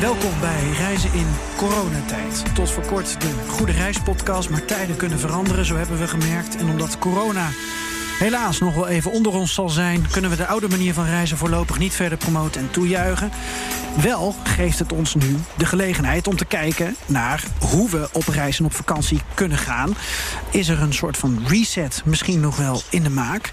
[0.00, 2.54] Welkom bij Reizen in coronatijd.
[2.54, 6.56] Tot voor kort de Goede Reispodcast, maar tijden kunnen veranderen, zo hebben we gemerkt.
[6.56, 7.48] En omdat corona
[8.18, 11.36] helaas nog wel even onder ons zal zijn, kunnen we de oude manier van reizen
[11.36, 13.30] voorlopig niet verder promoten en toejuichen.
[14.02, 18.58] Wel geeft het ons nu de gelegenheid om te kijken naar hoe we op reis
[18.58, 19.94] en op vakantie kunnen gaan.
[20.50, 23.52] Is er een soort van reset misschien nog wel in de maak?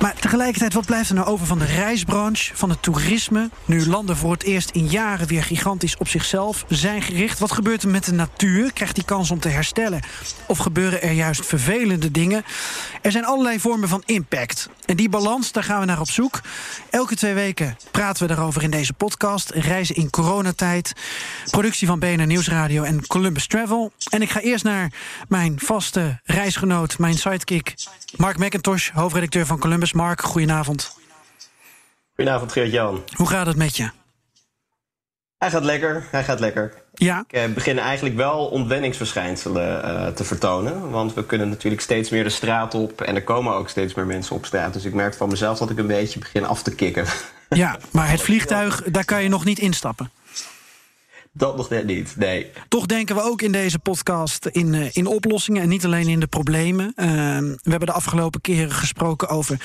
[0.00, 3.50] Maar tegelijkertijd, wat blijft er nou over van de reisbranche, van het toerisme?
[3.64, 7.38] Nu landen voor het eerst in jaren weer gigantisch op zichzelf zijn gericht.
[7.38, 8.72] Wat gebeurt er met de natuur?
[8.72, 10.00] Krijgt die kans om te herstellen?
[10.46, 12.44] Of gebeuren er juist vervelende dingen?
[13.02, 14.68] Er zijn allerlei vormen van impact.
[14.84, 16.40] En die balans, daar gaan we naar op zoek.
[16.90, 19.29] Elke twee weken praten we daarover in deze podcast.
[19.54, 20.92] Reizen in coronatijd.
[21.50, 23.92] Productie van BNR Nieuwsradio en Columbus Travel.
[24.10, 24.92] En ik ga eerst naar
[25.28, 27.74] mijn vaste reisgenoot, mijn sidekick...
[28.16, 29.92] Mark McIntosh, hoofdredacteur van Columbus.
[29.92, 30.96] Mark, goedenavond.
[32.14, 33.02] Goedenavond, Geert-Jan.
[33.16, 33.90] Hoe gaat het met je?
[35.38, 36.72] Hij gaat lekker, hij gaat lekker.
[36.94, 37.24] Ja.
[37.28, 40.90] Ik eh, begin eigenlijk wel ontwenningsverschijnselen uh, te vertonen.
[40.90, 43.00] Want we kunnen natuurlijk steeds meer de straat op.
[43.00, 44.72] En er komen ook steeds meer mensen op straat.
[44.72, 47.04] Dus ik merk van mezelf dat ik een beetje begin af te kicken.
[47.56, 50.10] Ja, maar het vliegtuig, daar kan je nog niet instappen.
[51.32, 52.50] Dat nog net niet, nee.
[52.68, 56.20] Toch denken we ook in deze podcast in, uh, in oplossingen en niet alleen in
[56.20, 56.92] de problemen.
[56.96, 57.06] Uh,
[57.38, 59.56] we hebben de afgelopen keren gesproken over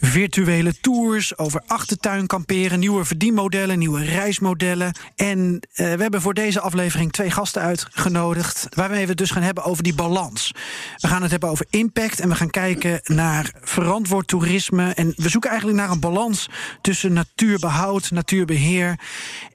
[0.00, 4.96] virtuele tours, over achtertuin kamperen, nieuwe verdienmodellen, nieuwe reismodellen.
[5.14, 9.42] En uh, we hebben voor deze aflevering twee gasten uitgenodigd, waarmee we het dus gaan
[9.42, 10.52] hebben over die balans.
[10.96, 14.92] We gaan het hebben over impact en we gaan kijken naar verantwoord toerisme.
[14.92, 16.48] En we zoeken eigenlijk naar een balans
[16.80, 19.00] tussen natuurbehoud, natuurbeheer,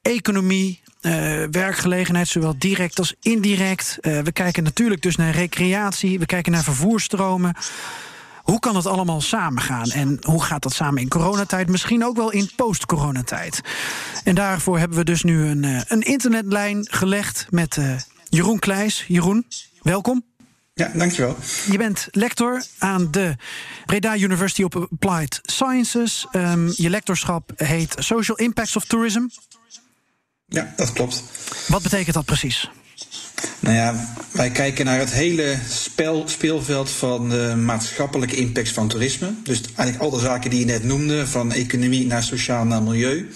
[0.02, 3.98] economie, uh, werkgelegenheid, zowel direct als indirect.
[4.02, 7.56] Uh, we kijken natuurlijk dus naar recreatie, we kijken naar vervoerstromen.
[8.42, 9.90] Hoe kan dat allemaal samengaan?
[9.90, 11.70] En hoe gaat dat samen in coronatijd?
[11.70, 13.62] Misschien ook wel in post-coronatijd.
[14.24, 17.78] En daarvoor hebben we dus nu een, uh, een internetlijn gelegd met
[18.30, 19.06] Jeroen Kleijs.
[19.08, 19.46] Jeroen,
[19.82, 20.24] welkom.
[20.74, 21.38] Ja, dankjewel.
[21.72, 23.36] Je bent lector aan de
[23.86, 26.28] Breda University of Applied Sciences.
[26.32, 29.22] Um, je lectorschap heet Social Impacts of Tourism.
[30.52, 31.24] Ja, dat klopt.
[31.68, 32.70] Wat betekent dat precies?
[33.60, 39.34] Nou ja, wij kijken naar het hele spel, speelveld van de maatschappelijke impacts van toerisme.
[39.44, 43.30] Dus eigenlijk al de zaken die je net noemde, van economie naar sociaal naar milieu.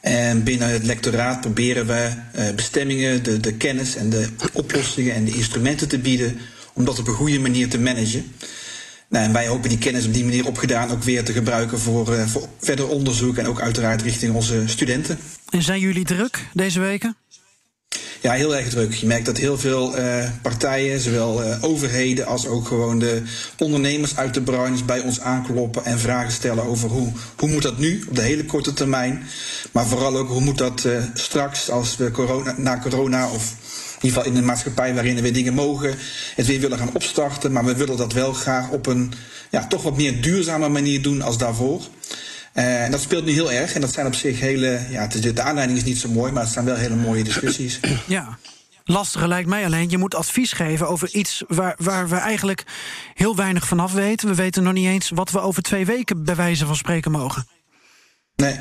[0.00, 5.24] En binnen het lectoraat proberen we uh, bestemmingen, de, de kennis en de oplossingen en
[5.24, 6.38] de instrumenten te bieden
[6.72, 8.32] om dat op een goede manier te managen.
[9.14, 12.14] Nou, en wij hopen die kennis op die manier opgedaan ook weer te gebruiken voor,
[12.14, 15.18] uh, voor verder onderzoek en ook uiteraard richting onze studenten.
[15.50, 17.16] En zijn jullie druk deze weken?
[18.20, 18.94] Ja, heel erg druk.
[18.94, 23.22] Je merkt dat heel veel uh, partijen, zowel uh, overheden als ook gewoon de
[23.58, 27.78] ondernemers uit de branche bij ons aankloppen en vragen stellen over hoe, hoe moet dat
[27.78, 29.22] nu op de hele korte termijn.
[29.72, 33.54] Maar vooral ook hoe moet dat uh, straks als we corona, na corona of
[34.04, 35.94] ieder geval in een maatschappij waarin we dingen mogen,
[36.34, 37.52] het weer willen gaan opstarten.
[37.52, 39.12] Maar we willen dat wel graag op een
[39.50, 41.82] ja, toch wat meer duurzame manier doen als daarvoor.
[42.54, 43.74] Uh, en dat speelt nu heel erg.
[43.74, 44.80] En dat zijn op zich hele.
[44.90, 47.80] Ja, de aanleiding is niet zo mooi, maar het zijn wel hele mooie discussies.
[48.06, 48.38] Ja.
[48.86, 49.90] Lastige lijkt mij alleen.
[49.90, 52.64] Je moet advies geven over iets waar, waar we eigenlijk
[53.14, 54.28] heel weinig vanaf weten.
[54.28, 57.46] We weten nog niet eens wat we over twee weken bij wijze van spreken mogen.
[58.36, 58.56] Nee.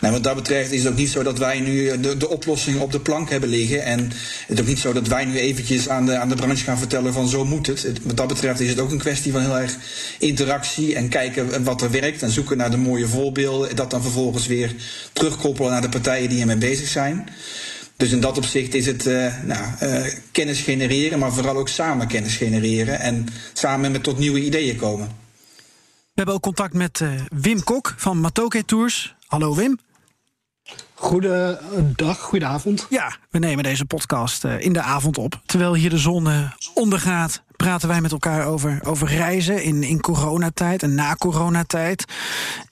[0.00, 2.80] Nou, wat dat betreft is het ook niet zo dat wij nu de, de oplossing
[2.80, 3.84] op de plank hebben liggen.
[3.84, 3.98] En
[4.46, 6.78] het is ook niet zo dat wij nu eventjes aan de, aan de branche gaan
[6.78, 8.02] vertellen van zo moet het.
[8.02, 9.76] Wat dat betreft is het ook een kwestie van heel erg
[10.18, 12.22] interactie en kijken wat er werkt.
[12.22, 13.76] En zoeken naar de mooie voorbeelden.
[13.76, 14.74] Dat dan vervolgens weer
[15.12, 17.28] terugkoppelen naar de partijen die ermee bezig zijn.
[17.96, 22.06] Dus in dat opzicht is het uh, nou, uh, kennis genereren, maar vooral ook samen
[22.06, 23.00] kennis genereren.
[23.00, 25.23] En samen met tot nieuwe ideeën komen.
[26.14, 29.14] We hebben ook contact met uh, Wim Kok van Matoke Tours.
[29.26, 29.78] Hallo Wim.
[30.94, 32.86] Goedendag, goedenavond.
[32.90, 35.40] Ja, we nemen deze podcast uh, in de avond op.
[35.46, 40.00] Terwijl hier de zon uh, ondergaat, praten wij met elkaar over, over reizen in, in
[40.00, 42.04] coronatijd en na coronatijd.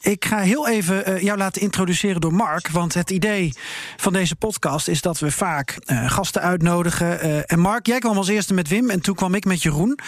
[0.01, 2.69] Ik ga heel even uh, jou laten introduceren door Mark.
[2.69, 3.53] Want het idee
[3.97, 7.47] van deze podcast is dat we vaak gasten uitnodigen.
[7.49, 9.99] en Mark, jij kwam als eerste met Wim en toen kwam ik met Jeroen.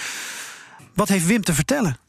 [0.95, 2.03] Wat heeft Wim te vertellen?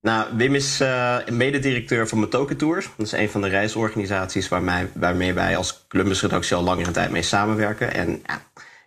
[0.00, 2.88] Nou, Wim is uh, mededirecteur van Matoke Tours.
[2.96, 7.22] Dat is een van de reisorganisaties waarmee, waarmee wij als Columbus-redactie al langere tijd mee
[7.22, 7.94] samenwerken.
[7.94, 8.42] En ja,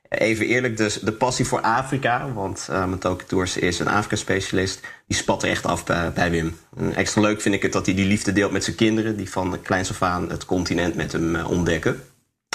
[0.10, 5.44] even eerlijk, dus de passie voor Afrika, want uh, Tours is een Afrika-specialist, die spat
[5.44, 6.58] er echt af bij, Wim.
[6.94, 9.62] Extra leuk vind ik het dat hij die liefde deelt met zijn kinderen, die van
[9.62, 12.04] kleins af aan het continent met hem uh, ontdekken.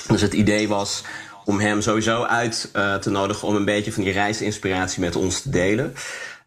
[0.09, 1.05] Dus het idee was
[1.45, 2.71] om hem sowieso uit
[3.01, 5.95] te nodigen om een beetje van die reisinspiratie met ons te delen.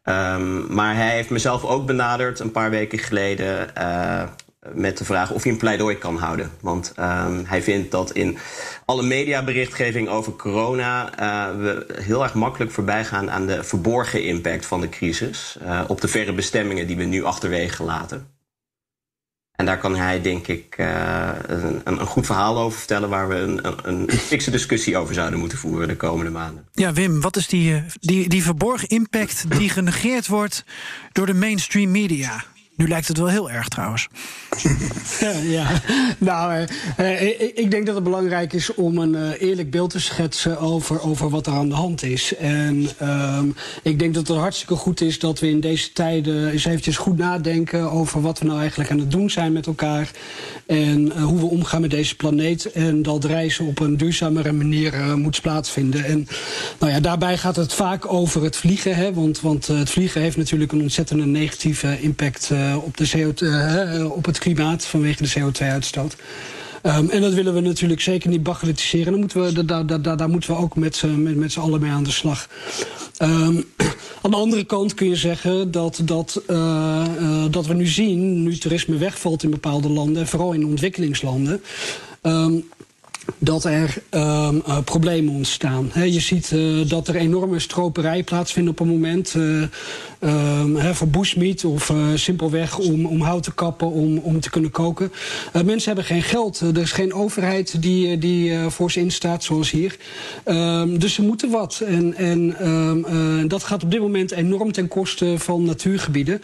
[0.04, 4.24] Um, maar hij heeft mezelf ook benaderd een paar weken geleden uh,
[4.74, 6.52] met de vraag of hij een pleidooi kan houden.
[6.62, 8.38] Want um, hij vindt dat in
[8.86, 14.66] alle mediaberichtgeving over corona uh, we heel erg makkelijk voorbij gaan aan de verborgen impact
[14.66, 18.39] van de crisis uh, op de verre bestemmingen die we nu achterwege laten.
[19.60, 23.10] En daar kan hij, denk ik, uh, een, een, goed verhaal over vertellen...
[23.10, 26.66] waar we een, een, een fikse discussie over zouden moeten voeren de komende maanden.
[26.74, 30.64] Ja, Wim, wat is die, die, die verborgen impact die genegeerd wordt
[31.12, 32.44] door de mainstream media?
[32.80, 34.08] Nu lijkt het wel heel erg trouwens.
[35.58, 35.82] ja,
[36.18, 36.66] nou,
[36.98, 41.02] eh, ik denk dat het belangrijk is om een uh, eerlijk beeld te schetsen over,
[41.02, 42.36] over wat er aan de hand is.
[42.36, 43.40] En uh,
[43.84, 47.18] ik denk dat het hartstikke goed is dat we in deze tijden eens eventjes goed
[47.18, 50.12] nadenken over wat we nou eigenlijk aan het doen zijn met elkaar.
[50.66, 52.72] En uh, hoe we omgaan met deze planeet.
[52.72, 56.06] En dat reizen op een duurzamere manier moet plaatsvinden.
[56.06, 56.28] En
[56.80, 58.96] nou ja, daarbij gaat het vaak over het vliegen.
[58.96, 64.12] Hè, want, want het vliegen heeft natuurlijk een ontzettende negatieve impact op, de CO2, uh,
[64.12, 66.16] op het klimaat vanwege de CO2-uitstoot.
[66.84, 69.12] Um, en dat willen we natuurlijk zeker niet bagatelliseren.
[69.12, 71.82] Dan moeten we, daar, daar, daar, daar moeten we ook met z'n met, met allen
[71.82, 72.50] mee aan de slag.
[73.22, 73.64] Um,
[74.22, 77.06] aan de andere kant kun je zeggen dat, dat, uh,
[77.50, 81.62] dat we nu zien, nu toerisme wegvalt in bepaalde landen, vooral in ontwikkelingslanden.
[82.22, 82.70] Um,
[83.38, 84.22] dat er um,
[84.68, 85.90] uh, problemen ontstaan.
[85.94, 89.34] He, je ziet uh, dat er enorme stroperij plaatsvindt op een moment.
[89.38, 89.64] Uh,
[90.20, 94.72] um, he, voor bushmeat of simpelweg om, om hout te kappen om, om te kunnen
[94.72, 95.12] koken.
[95.54, 96.60] mensen hebben geen geld.
[96.60, 99.98] er is geen overheid die, die voor ze instaat, zoals hier.
[100.46, 101.80] Um, dus ze moeten wat.
[101.86, 106.42] En, en dat gaat op dit moment enorm ten koste van natuurgebieden.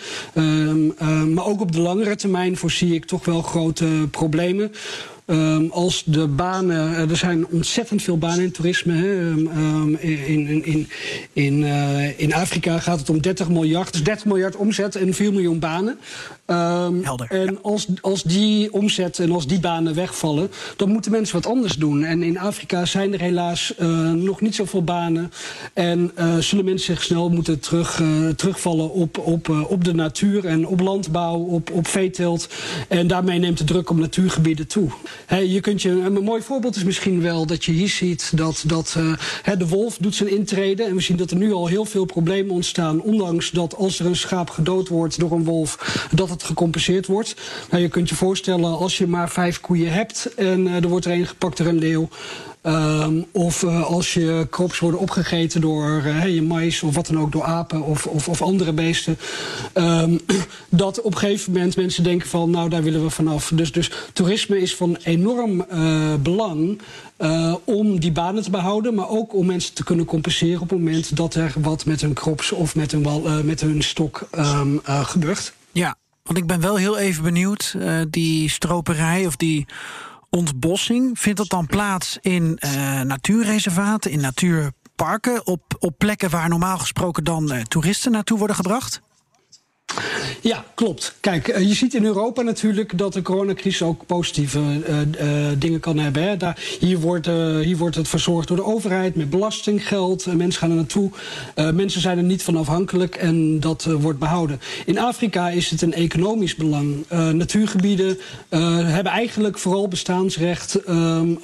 [1.33, 4.71] maar ook op de langere termijn voorzie ik toch wel grote problemen.
[5.27, 8.93] Um, als de banen, er zijn ontzettend veel banen in toerisme.
[8.93, 9.29] Hè.
[9.29, 10.87] Um, in, in, in,
[11.33, 15.31] in, uh, in Afrika gaat het om 30 miljard, dus 30 miljard omzet en 4
[15.31, 15.99] miljoen banen.
[16.47, 17.27] Um, Helder.
[17.29, 21.73] En als, als die omzet en als die banen wegvallen, dan moeten mensen wat anders
[21.73, 22.03] doen.
[22.03, 25.31] En in Afrika zijn er helaas uh, nog niet zoveel banen.
[25.73, 30.45] En uh, zullen mensen zich snel moeten terug, uh, terugvallen op, op, op de natuur
[30.45, 32.49] en op landbouw, op, op veeteelt.
[32.87, 34.89] En daarmee neemt de druk op natuurgebieden toe.
[35.25, 38.63] He, je kunt je, een mooi voorbeeld is misschien wel dat je hier ziet dat,
[38.67, 38.97] dat
[39.57, 40.83] de wolf doet zijn intrede.
[40.83, 43.01] En we zien dat er nu al heel veel problemen ontstaan.
[43.01, 47.35] Ondanks dat als er een schaap gedood wordt door een wolf, dat het gecompenseerd wordt.
[47.69, 51.05] Nou, je kunt je voorstellen als je maar vijf koeien hebt en uh, er wordt
[51.05, 52.09] er een gepakt door een leeuw.
[53.31, 57.31] Of uh, als je krops worden opgegeten door uh, je mais of wat dan ook
[57.31, 59.17] door apen of, of, of andere beesten.
[59.73, 60.19] Um,
[60.69, 63.51] dat op een gegeven moment mensen denken van nou daar willen we vanaf.
[63.53, 65.65] Dus, dus toerisme is van enorm
[66.21, 66.81] belang
[67.63, 68.93] om die banen te behouden.
[68.93, 72.13] Maar ook om mensen te kunnen compenseren op het moment dat er wat met hun
[72.13, 73.05] krops of met hun,
[73.45, 75.53] met hun stok uh, gebeurt.
[75.71, 77.75] Ja, want ik ben wel heel even benieuwd.
[77.77, 79.67] Uh, die stroperij of die
[80.29, 86.77] ontbossing, vindt dat dan plaats in uh, natuurreservaten, in natuurparken, op, op plekken waar normaal
[86.77, 89.01] gesproken dan uh, toeristen naartoe worden gebracht?
[90.41, 91.15] Ja, klopt.
[91.19, 95.97] Kijk, je ziet in Europa natuurlijk dat de coronacrisis ook positieve uh, uh, dingen kan
[95.97, 96.23] hebben.
[96.23, 96.37] Hè.
[96.37, 97.25] Daar, hier, wordt,
[97.61, 100.25] hier wordt het verzorgd door de overheid met belastinggeld.
[100.25, 101.09] mensen gaan er naartoe.
[101.73, 104.59] mensen zijn er niet van afhankelijk en dat wordt behouden.
[104.85, 107.05] In Afrika is het een economisch belang.
[107.33, 108.17] natuurgebieden
[108.49, 111.39] hebben eigenlijk vooral bestaansrecht um,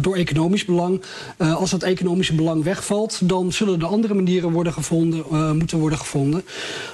[0.00, 1.02] door economisch belang.
[1.38, 6.44] als dat economische belang wegvalt, dan zullen de andere manieren worden gevonden, moeten worden gevonden.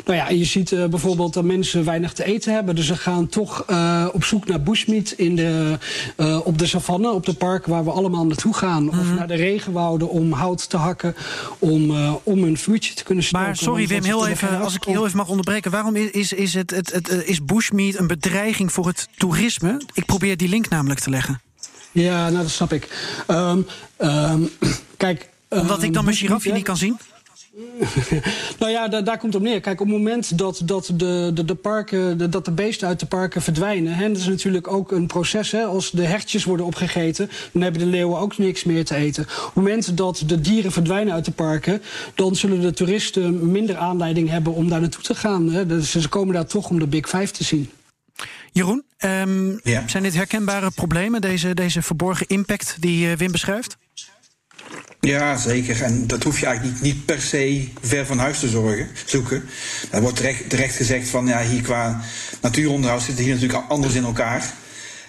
[0.04, 2.74] Nou ja, je ziet uh, bijvoorbeeld dat mensen weinig te eten hebben.
[2.74, 5.78] Dus ze gaan toch uh, op zoek naar bushmeat in de,
[6.16, 8.82] uh, op de savanne, op de park waar we allemaal naartoe gaan.
[8.82, 9.00] Mm -hmm.
[9.00, 11.16] Of naar de regenwouden om hout te hakken,
[11.58, 11.90] om,
[12.22, 13.46] om een vuurtje te kunnen stoken.
[13.46, 15.70] Maar sorry Wim, heel even, als ik je heel even mag onderbreken.
[15.70, 19.80] Waarom is, is, het, het, het, is bushmeat een bedreiging voor het toerisme?
[19.92, 21.40] Ik probeer die link namelijk te leggen.
[21.92, 22.88] Ja, nou dat snap ik.
[23.28, 23.66] Um,
[23.98, 24.50] um,
[24.96, 25.28] kijk...
[25.48, 26.98] Omdat ik dan mijn girafje niet kan zien?
[28.58, 29.60] Nou ja, daar, daar komt het op neer.
[29.60, 33.00] Kijk, op het moment dat, dat, de, de, de parken, de, dat de beesten uit
[33.00, 33.94] de parken verdwijnen...
[33.94, 35.50] Hè, dat is natuurlijk ook een proces.
[35.50, 39.22] Hè, als de hertjes worden opgegeten, dan hebben de leeuwen ook niks meer te eten.
[39.22, 41.82] Op het moment dat de dieren verdwijnen uit de parken...
[42.14, 45.50] dan zullen de toeristen minder aanleiding hebben om daar naartoe te gaan.
[45.50, 45.66] Hè.
[45.66, 47.70] Dus ze komen daar toch om de Big Five te zien.
[48.52, 53.76] Jeroen, um, zijn dit herkenbare problemen, deze, deze verborgen impact die uh, Wim beschrijft?
[55.00, 55.82] Ja, zeker.
[55.82, 59.44] En dat hoef je eigenlijk niet, niet per se ver van huis te zorgen, zoeken.
[59.90, 60.16] Er wordt
[60.48, 62.00] terecht, gezegd van ja, hier qua
[62.40, 64.54] natuuronderhoud zitten hier natuurlijk anders in elkaar.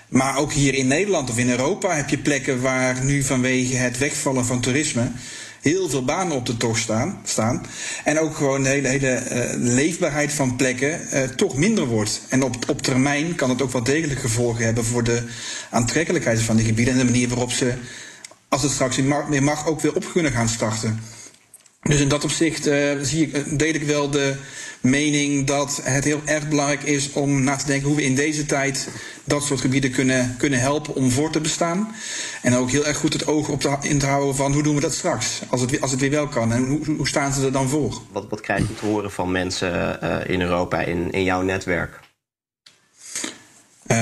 [0.09, 3.97] Maar ook hier in Nederland of in Europa heb je plekken waar nu vanwege het
[3.97, 5.11] wegvallen van toerisme
[5.61, 7.21] heel veel banen op de tocht staan.
[7.23, 7.65] staan
[8.03, 12.21] en ook gewoon de hele, uh, leefbaarheid van plekken uh, toch minder wordt.
[12.29, 15.23] En op, op termijn kan het ook wel degelijk gevolgen hebben voor de
[15.69, 17.73] aantrekkelijkheid van die gebieden en de manier waarop ze
[18.49, 18.95] als het straks
[19.29, 20.99] weer mag, ook weer op kunnen gaan starten.
[21.81, 24.35] Dus in dat opzicht uh, zie ik, eh, deel ik wel de
[24.81, 28.45] mening dat het heel erg belangrijk is om na te denken hoe we in deze
[28.45, 28.89] tijd
[29.23, 31.95] dat soort gebieden kunnen, kunnen helpen om voor te bestaan.
[32.41, 34.75] En ook heel erg goed het oog op te, in te houden van hoe doen
[34.75, 36.53] we dat straks, als het, als het weer wel kan.
[36.53, 38.01] En hoe, hoe staan ze er dan voor?
[38.11, 42.06] Wat, wat krijg je te horen van mensen uh, in Europa in, in jouw netwerk?
[43.91, 43.97] Uh,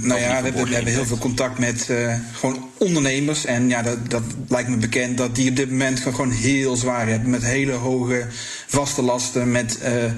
[0.00, 3.44] nou ja, we hebben, heel veel contact met uh, gewoon ondernemers.
[3.44, 7.08] En ja, dat, dat lijkt me bekend dat die op dit moment gewoon heel zwaar
[7.08, 7.30] hebben.
[7.30, 8.26] Met hele hoge
[8.66, 9.50] vaste lasten.
[9.50, 10.12] Met uh,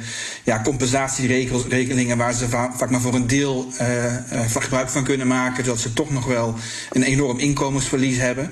[0.45, 3.73] ja, compensatieregelingen waar ze va vaak maar voor een deel
[4.49, 5.65] gebruik van kunnen maken.
[5.65, 6.55] Zodat ze toch nog wel
[6.91, 8.51] een enorm inkomensverlies hebben.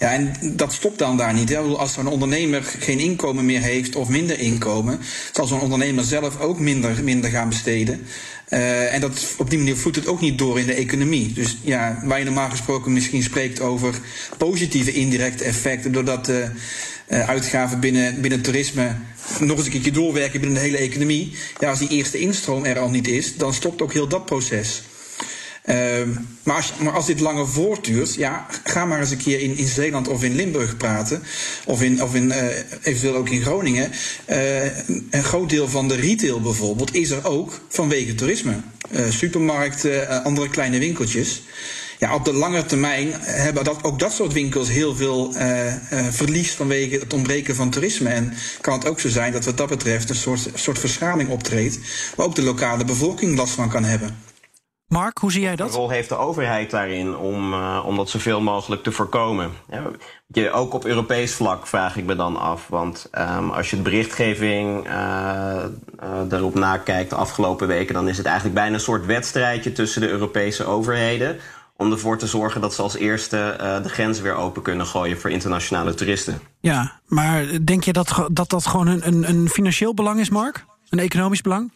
[0.00, 1.48] Ja, en dat stopt dan daar niet.
[1.48, 1.58] Hè.
[1.58, 5.00] Als zo'n ondernemer geen inkomen meer heeft of minder inkomen,
[5.32, 8.06] zal zo'n ondernemer zelf ook minder, minder gaan besteden.
[8.50, 11.32] Uh, en dat, op die manier vloeit het ook niet door in de economie.
[11.32, 13.94] Dus ja, waar je normaal gesproken misschien spreekt over
[14.38, 16.50] positieve indirecte effecten, doordat de
[17.08, 18.96] uh, uitgaven binnen, binnen toerisme
[19.40, 21.32] nog eens een keertje doorwerken binnen de hele economie.
[21.58, 24.82] Ja, als die eerste instroom er al niet is, dan stopt ook heel dat proces.
[25.64, 25.76] Uh,
[26.42, 29.66] maar, als, maar, als, dit langer voortduurt, ja, ga maar eens een keer in, in
[29.66, 31.22] Zeeland of in Limburg praten.
[31.64, 32.44] Of, in, of in, uh,
[32.82, 33.90] eventueel ook in Groningen.
[34.30, 34.64] Uh,
[35.10, 38.54] een groot deel van de retail bijvoorbeeld is er ook vanwege toerisme.
[38.90, 41.42] Uh, supermarkten, andere kleine winkeltjes.
[41.98, 45.34] Ja, op de lange termijn hebben dat, ook dat soort winkels heel veel
[46.10, 48.08] verlies vanwege het ontbreken van toerisme.
[48.08, 51.78] En kan het ook zo zijn dat wat dat betreft een soort, soort verschraming optreedt,
[52.16, 54.29] waar ook de lokale bevolking last van kan hebben.
[54.90, 55.66] Mark, hoe zie jij dat?
[55.66, 59.50] Wat rol heeft de overheid daarin om, uh, om dat zoveel mogelijk te voorkomen?
[60.26, 62.68] Ja, ook op Europees vlak vraag ik me dan af.
[62.68, 67.94] Want um, als je de berichtgeving uh, uh, daarop nakijkt de afgelopen weken...
[67.94, 71.36] dan is het eigenlijk bijna een soort wedstrijdje tussen de Europese overheden...
[71.76, 75.20] om ervoor te zorgen dat ze als eerste de grenzen weer open kunnen gooien...
[75.20, 76.40] voor internationale toeristen.
[76.60, 80.64] Ja, maar denk je dat dat, dat gewoon een, een financieel belang is, Mark?
[80.88, 81.70] Een economisch belang?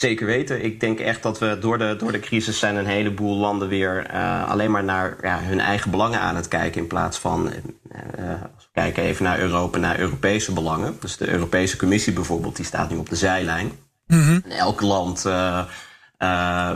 [0.00, 0.64] Zeker weten.
[0.64, 4.10] Ik denk echt dat we door de, door de crisis zijn een heleboel landen weer
[4.14, 6.80] uh, alleen maar naar ja, hun eigen belangen aan het kijken.
[6.80, 7.52] In plaats van, uh,
[8.54, 10.96] als we kijken even naar Europa, naar Europese belangen.
[11.00, 13.72] Dus de Europese Commissie bijvoorbeeld, die staat nu op de zijlijn.
[14.06, 14.42] Mm -hmm.
[14.50, 15.64] elk land uh,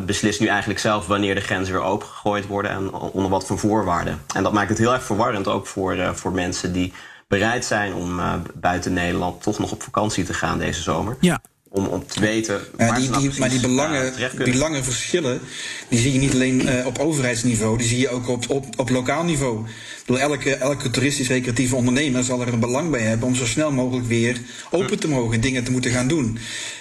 [0.07, 4.21] beslist nu eigenlijk zelf wanneer de grenzen weer opengegooid worden en onder wat voor voorwaarden.
[4.35, 6.93] En dat maakt het heel erg verwarrend ook voor, voor mensen die
[7.29, 8.21] bereid zijn om
[8.55, 11.17] buiten Nederland toch nog op vakantie te gaan deze zomer.
[11.21, 11.41] Ja
[11.75, 12.61] om, om te weten.
[12.79, 14.13] Ja, die, die, maar die belangen,
[14.45, 15.41] die lange verschillen,
[15.89, 18.91] die zie je niet alleen uh, op overheidsniveau, die zie je ook op, op, op
[18.91, 19.65] lokaal niveau.
[20.07, 24.07] Bedoel, elke, elke toeristisch-recreatieve ondernemer zal er een belang bij hebben om zo snel mogelijk
[24.07, 26.39] weer open te mogen, dingen te moeten gaan doen.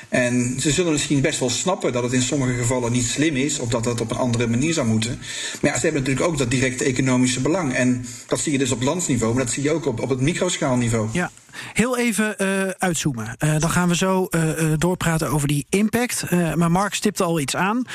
[0.10, 3.60] En ze zullen misschien best wel snappen dat het in sommige gevallen niet slim is,
[3.60, 5.20] of dat dat op een andere manier zou moeten.
[5.62, 7.74] Maar ja, ze hebben natuurlijk ook dat directe economische belang.
[7.74, 10.22] En dat zie je dus op landsniveau, maar dat zie je ook op, op het
[10.22, 11.10] microschaalniveau.
[11.12, 11.32] Ja.
[11.74, 13.36] Heel even uh, uitzoomen.
[13.40, 14.42] Uh, dan gaan we zo uh,
[14.78, 16.26] doorpraten over die impact.
[16.56, 17.86] maar Mark stipte al iets aan.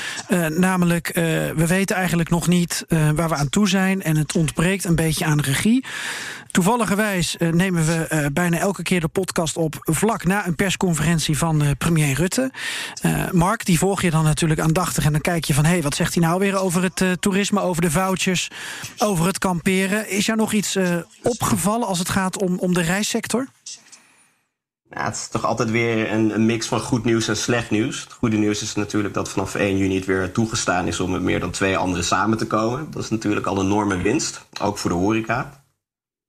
[0.57, 1.11] namelijk,
[1.57, 4.03] we weten eigenlijk nog niet waar we aan toe zijn.
[4.03, 5.85] En het ontbreekt een beetje aan regie.
[6.51, 12.15] Toevalligerwijs nemen we bijna elke keer de podcast op vlak na een persconferentie van premier
[12.15, 12.53] Rutte.
[13.33, 15.95] Mark, die volg je dan natuurlijk aandachtig en dan kijk je van hé, hey, wat
[15.95, 18.49] zegt hij nou weer over het toerisme, over de vouchers,
[18.99, 20.11] over het kamperen?
[20.11, 20.77] Is jou nog iets
[21.23, 23.47] opgevallen als het gaat om, om de reissector?
[24.89, 28.01] Het is toch altijd weer een, een, mix van goed nieuws en slecht nieuws.
[28.01, 31.23] Het goede nieuws is natuurlijk dat vanaf 1 juni het weer toegestaan is om met
[31.23, 32.91] meer dan twee anderen samen te komen.
[32.91, 35.65] Dat is natuurlijk al een enorme winst, ook voor de horeca.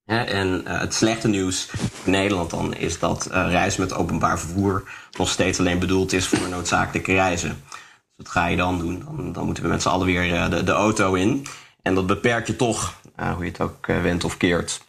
[0.05, 1.69] En uh, het slechte nieuws
[2.03, 6.27] in Nederland dan is dat uh, reizen met openbaar vervoer nog steeds alleen bedoeld is
[6.27, 7.63] voor noodzakelijke reizen.
[7.69, 7.77] Dus
[8.15, 9.03] wat ga je dan doen?
[9.05, 11.45] Dan, dan moeten we met z'n allen weer uh, de, de, auto in.
[11.81, 14.81] En dat beperkt je toch, hoe je het ook wendt of keert.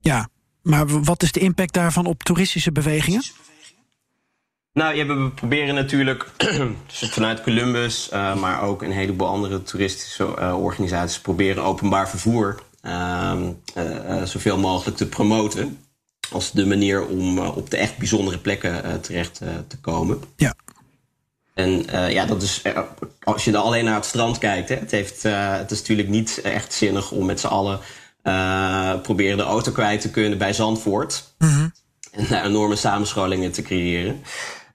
[0.00, 0.28] Ja,
[0.62, 3.22] Maar wat is de impact daarvan op toeristische bewegingen?
[4.78, 6.30] Nou, ja, we proberen natuurlijk
[6.86, 13.36] vanuit Columbus, uh, maar ook een heleboel andere toeristische uh, organisaties, proberen openbaar vervoer uh,
[14.24, 15.78] zoveel mogelijk te promoten.
[16.30, 20.22] Als de manier om op de echt bijzondere plekken terecht te komen.
[20.36, 20.54] Ja.
[21.54, 22.62] En ja, dat is,
[23.22, 26.40] als je dan alleen naar het strand kijkt, hè, het, heeft, het is natuurlijk niet
[26.40, 27.80] echt zinnig om met z'n allen
[29.02, 31.32] proberen de auto kwijt te kunnen bij Zandvoort.
[31.38, 31.72] Mm
[32.10, 34.22] En daar enorme samenscholingen te creëren.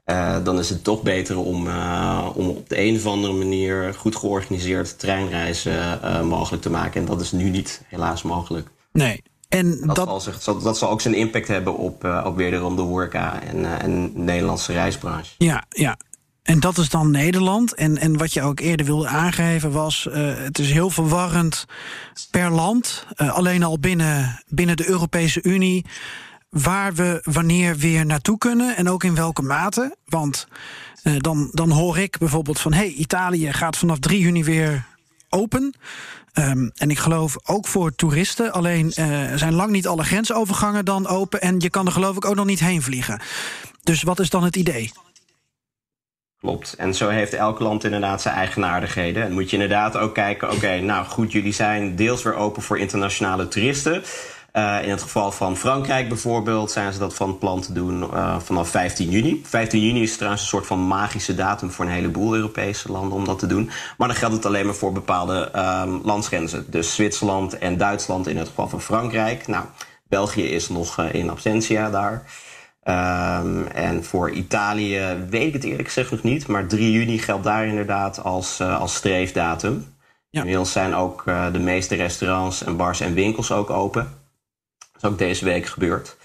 [0.05, 3.93] Uh, dan is het toch beter om, uh, om op de een of andere manier
[3.93, 7.01] goed georganiseerd treinreizen uh, mogelijk te maken.
[7.01, 8.67] En dat is nu niet helaas mogelijk.
[8.91, 9.23] Nee.
[9.49, 10.07] En dat, dat...
[10.07, 14.13] Zal, zich, dat zal ook zijn impact hebben op, op wederom de horeca en, en
[14.13, 15.31] de Nederlandse reisbranche.
[15.37, 15.97] Ja, ja.
[16.43, 17.73] En dat is dan Nederland.
[17.73, 20.07] En, en wat je ook eerder wilde aangeven was...
[20.11, 21.65] het is heel verwarrend
[22.31, 23.05] per land.
[23.15, 25.85] alleen al binnen, binnen de Europese Unie
[26.53, 29.95] waar we wanneer weer naartoe kunnen en ook in welke mate.
[30.05, 30.47] Want
[31.03, 34.85] uh, dan, dan hoor ik bijvoorbeeld van: hey, Italië gaat vanaf 3 juni weer
[35.29, 35.73] open.
[36.33, 38.53] Um, en ik geloof ook voor toeristen.
[38.53, 38.91] Alleen
[39.35, 41.41] zijn lang niet alle grensovergangen dan open.
[41.41, 43.21] En je kan er geloof ik ook nog niet heen vliegen.
[43.83, 44.91] Dus wat is dan het idee?
[46.43, 46.73] Klopt.
[46.77, 49.23] En zo heeft elk land inderdaad zijn eigenaardigheden.
[49.23, 52.79] En moet je inderdaad ook kijken: oké, nou goed, jullie zijn deels weer open voor
[52.79, 54.03] internationale toeristen.
[54.53, 58.39] Uh, in het geval van Frankrijk bijvoorbeeld zijn ze dat van plan te doen uh,
[58.39, 59.41] vanaf 15 juni.
[59.45, 63.25] 15 juni is trouwens een soort van magische datum voor een heleboel Europese landen om
[63.25, 63.69] dat te doen.
[63.97, 66.65] Maar dan geldt het alleen maar voor bepaalde um, landsgrenzen.
[66.69, 69.47] Dus Zwitserland en Duitsland in het geval van Frankrijk.
[69.47, 69.65] Nou,
[70.07, 72.23] België is nog uh, in absentia daar.
[72.85, 76.47] Um, en voor Italië weet ik het eerlijk gezegd nog niet.
[76.47, 79.85] Maar 3 juni geldt daar inderdaad als, als streefdatum.
[80.29, 80.39] Ja.
[80.39, 84.21] Inmiddels zijn ook de meeste restaurants en bars en winkels ook open
[85.03, 86.17] is ook deze week gebeurd.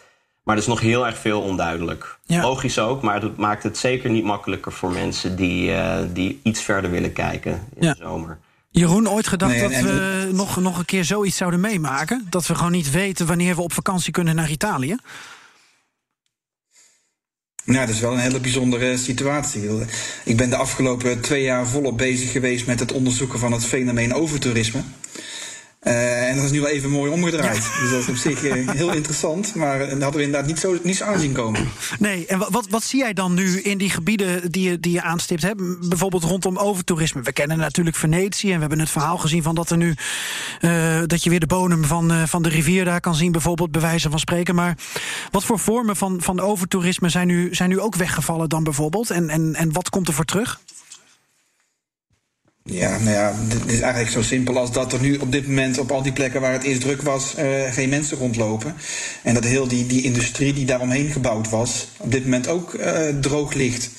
[0.43, 2.19] Maar er is nog heel erg veel onduidelijk.
[2.27, 6.62] Logisch ook, maar het maakt het zeker niet makkelijker voor mensen die, uh, die iets
[6.62, 7.93] verder willen kijken in ja.
[7.93, 8.38] de zomer.
[8.71, 12.27] Jeroen, ooit gedacht nee, dat en, we nog, nog een keer zoiets zouden meemaken?
[12.31, 14.97] Dat we gewoon niet weten wanneer we op vakantie kunnen naar Italië?
[17.69, 19.69] Nou, dat is wel een hele bijzondere situatie.
[20.25, 24.15] Ik ben de afgelopen twee jaar volop bezig geweest met het onderzoeken van het fenomeen
[24.15, 24.81] overtoerisme.
[25.83, 27.57] Uh, en dat is nu wel even mooi omgedraaid.
[27.57, 27.81] Ja.
[27.81, 29.55] Dus dat is op zich uh, heel interessant.
[29.55, 31.69] Maar dat hadden we inderdaad niet zo, niet zo aanzien komen.
[31.99, 35.03] Nee, en wat, wat zie jij dan nu in die gebieden die je, die je
[35.03, 35.43] aanstipt?
[35.43, 35.51] Hè?
[35.88, 37.23] Bijvoorbeeld rondom overtoerisme.
[37.23, 38.49] We kennen natuurlijk Venetië.
[38.49, 39.95] En we hebben het verhaal gezien van dat er nu.
[41.07, 44.11] Dat je weer de bodem van, van de rivier daar kan zien, bijvoorbeeld, bij wijze
[44.11, 44.55] van spreken.
[44.55, 44.77] Maar
[45.31, 49.11] wat voor vormen van, van overtoerisme zijn nu, zijn nu ook weggevallen dan bijvoorbeeld?
[49.11, 50.61] En, en, en wat komt er voor terug?
[52.70, 55.78] Ja, nou ja, het is eigenlijk zo simpel als dat er nu op dit moment
[55.78, 58.74] op al die plekken waar het eerst druk was, uh, geen mensen rondlopen.
[59.22, 63.09] En dat heel die, die industrie die daaromheen gebouwd was, op dit moment ook uh,
[63.20, 63.90] droog ligt.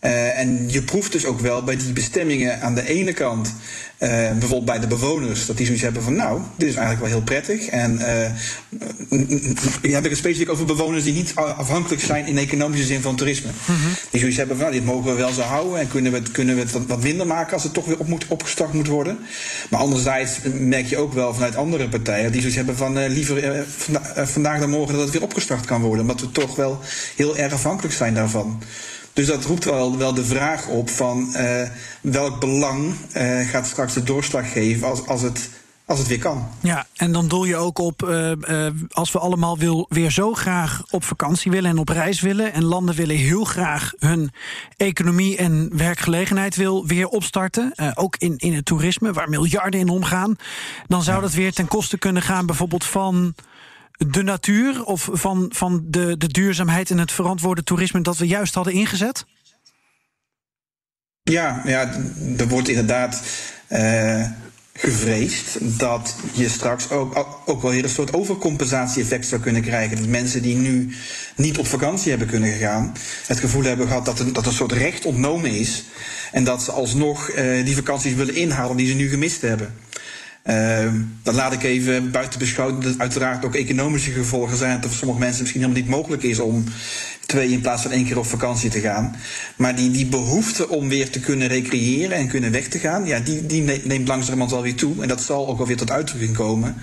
[0.00, 3.54] Uh, en je proeft dus ook wel bij die bestemmingen aan de ene kant,
[3.98, 7.16] uh, bijvoorbeeld bij de bewoners, dat die zoiets hebben van nou, dit is eigenlijk wel
[7.16, 7.66] heel prettig.
[7.66, 13.00] En uh, heb ik het specifiek over bewoners die niet afhankelijk zijn in economische zin
[13.00, 13.50] van toerisme.
[13.50, 13.92] Mm -hmm.
[14.10, 16.30] Die zoiets hebben van nou, dit mogen we wel zo houden en kunnen we het,
[16.30, 18.86] kunnen we het wat, wat minder maken als het toch weer op moet, opgestart moet
[18.86, 19.18] worden.
[19.70, 24.26] Maar anderzijds merk je ook wel vanuit andere partijen die zoiets hebben van liever vanda
[24.26, 26.00] vandaag dan morgen dat het weer opgestart kan worden.
[26.00, 26.80] Omdat we toch wel
[27.16, 28.62] heel erg afhankelijk zijn daarvan.
[29.12, 31.62] Dus dat roept wel, wel de vraag op van uh,
[32.00, 35.50] welk belang uh, gaat straks de doorslag geven als, als, het,
[35.84, 36.48] als het weer kan.
[36.60, 38.32] Ja, en dan doel je ook op uh,
[38.90, 42.52] als we allemaal wil, weer zo graag op vakantie willen en op reis willen.
[42.52, 44.30] En landen willen heel graag hun
[44.76, 47.72] economie en werkgelegenheid wil weer opstarten.
[47.94, 50.36] ook in, in het toerisme, waar miljarden in omgaan.
[50.86, 53.34] Dan zou dat weer ten koste kunnen gaan, bijvoorbeeld van
[54.06, 58.54] de natuur of van, van de, de duurzaamheid en het verantwoorde toerisme dat we juist
[58.54, 59.24] hadden ingezet?
[61.22, 61.92] Ja, ja
[62.38, 63.22] er wordt inderdaad
[63.68, 64.26] uh,
[64.72, 69.96] gevreesd dat je straks ook, ook wel hier een soort overcompensatie-effect zou kunnen krijgen.
[69.96, 70.94] Dat mensen die nu
[71.36, 72.94] niet op vakantie hebben kunnen gaan,
[73.26, 75.84] het gevoel hebben gehad dat, er, dat een soort recht ontnomen is.
[76.32, 79.74] En dat ze alsnog uh, die vakanties willen inhalen die ze nu gemist hebben.
[80.44, 84.80] Uh, dat laat ik even buiten beschouwen dat uiteraard ook economische gevolgen zijn.
[84.80, 86.64] Dat voor sommige mensen misschien helemaal niet mogelijk is om
[87.26, 89.16] twee in plaats van één keer op vakantie te gaan.
[89.56, 93.20] Maar die, die behoefte om weer te kunnen recreëren en kunnen weg te gaan, ja,
[93.20, 95.02] die, die neemt langzamerhand wel weer toe.
[95.02, 96.76] En dat zal ook wel weer tot uitdrukking komen.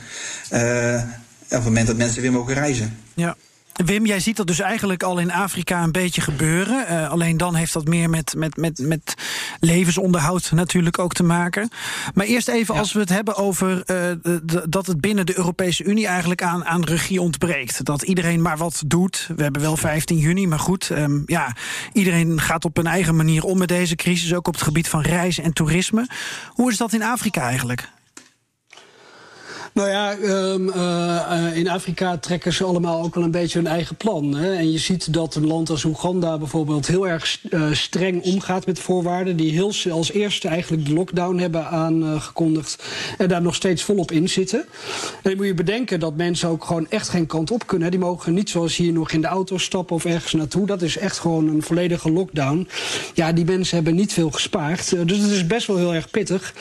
[0.53, 1.01] Uh,
[1.43, 2.97] op het moment dat mensen weer mogen reizen.
[3.13, 3.35] Ja.
[3.85, 6.85] Wim, jij ziet dat dus eigenlijk al in Afrika een beetje gebeuren.
[6.91, 9.13] Uh, alleen dan heeft dat meer met, met, met, met
[9.59, 11.69] levensonderhoud natuurlijk ook te maken.
[12.13, 15.83] Maar eerst even als we het hebben over uh, de, dat het binnen de Europese
[15.83, 17.85] Unie eigenlijk aan, aan regie ontbreekt.
[17.85, 19.29] Dat iedereen maar wat doet.
[19.35, 20.89] We hebben wel 15 juni, maar goed.
[20.89, 21.55] Um, ja,
[21.93, 24.33] iedereen gaat op een eigen manier om met deze crisis.
[24.33, 26.07] Ook op het gebied van reizen en toerisme.
[26.49, 27.89] Hoe is dat in Afrika eigenlijk?
[29.77, 33.95] Nou ja, um, uh, in Afrika trekken ze allemaal ook wel een beetje hun eigen
[33.95, 34.35] plan.
[34.35, 34.53] Hè?
[34.53, 38.79] En je ziet dat een land als Oeganda bijvoorbeeld heel erg uh, streng omgaat met
[38.79, 39.35] voorwaarden.
[39.35, 42.83] Die heel als eerste eigenlijk de lockdown hebben aangekondigd.
[43.17, 44.59] En daar nog steeds volop in zitten.
[44.59, 44.67] En
[45.21, 47.91] dan moet je bedenken dat mensen ook gewoon echt geen kant op kunnen.
[47.91, 50.65] Die mogen niet zoals hier nog in de auto stappen of ergens naartoe.
[50.65, 52.67] Dat is echt gewoon een volledige lockdown.
[53.13, 55.07] Ja, die mensen hebben niet veel gespaard.
[55.07, 56.53] Dus het is best wel heel erg pittig.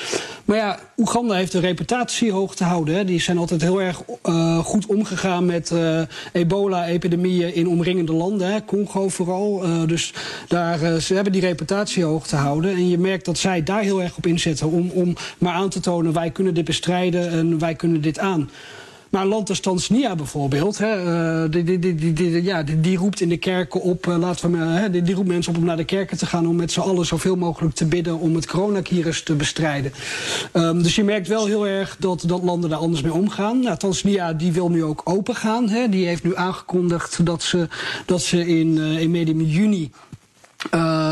[0.45, 3.06] Maar ja, Oeganda heeft een reputatie hoog te houden.
[3.07, 6.01] Die zijn altijd heel erg uh, goed omgegaan met uh,
[6.33, 8.53] ebola-epidemieën in omringende landen.
[8.53, 8.65] Hè?
[8.65, 9.65] Congo vooral.
[9.65, 10.13] Uh, dus
[10.49, 12.71] daar, ze hebben die reputatie hoog te houden.
[12.71, 15.81] En je merkt dat zij daar heel erg op inzetten om, om maar aan te
[15.81, 16.13] tonen...
[16.13, 18.51] wij kunnen dit bestrijden en wij kunnen dit aan.
[19.17, 21.05] Maar een land als Tanzania bijvoorbeeld, hè,
[21.45, 24.89] uh, die, die, die, die, ja, die, roept in de kerken op, uh, laten we,
[24.93, 27.07] uh, die, roept mensen op om naar de kerken te gaan om met z'n allen
[27.07, 29.93] zoveel mogelijk te bidden om het coronavirus te bestrijden.
[30.53, 33.61] Um, dus je merkt wel heel erg dat, dat landen daar anders mee omgaan.
[33.61, 35.69] Nou, Tanzania die wil nu ook open gaan.
[35.69, 35.89] Hè.
[35.89, 37.69] Die heeft nu aangekondigd dat ze,
[38.07, 39.91] dat ze in, in medium juni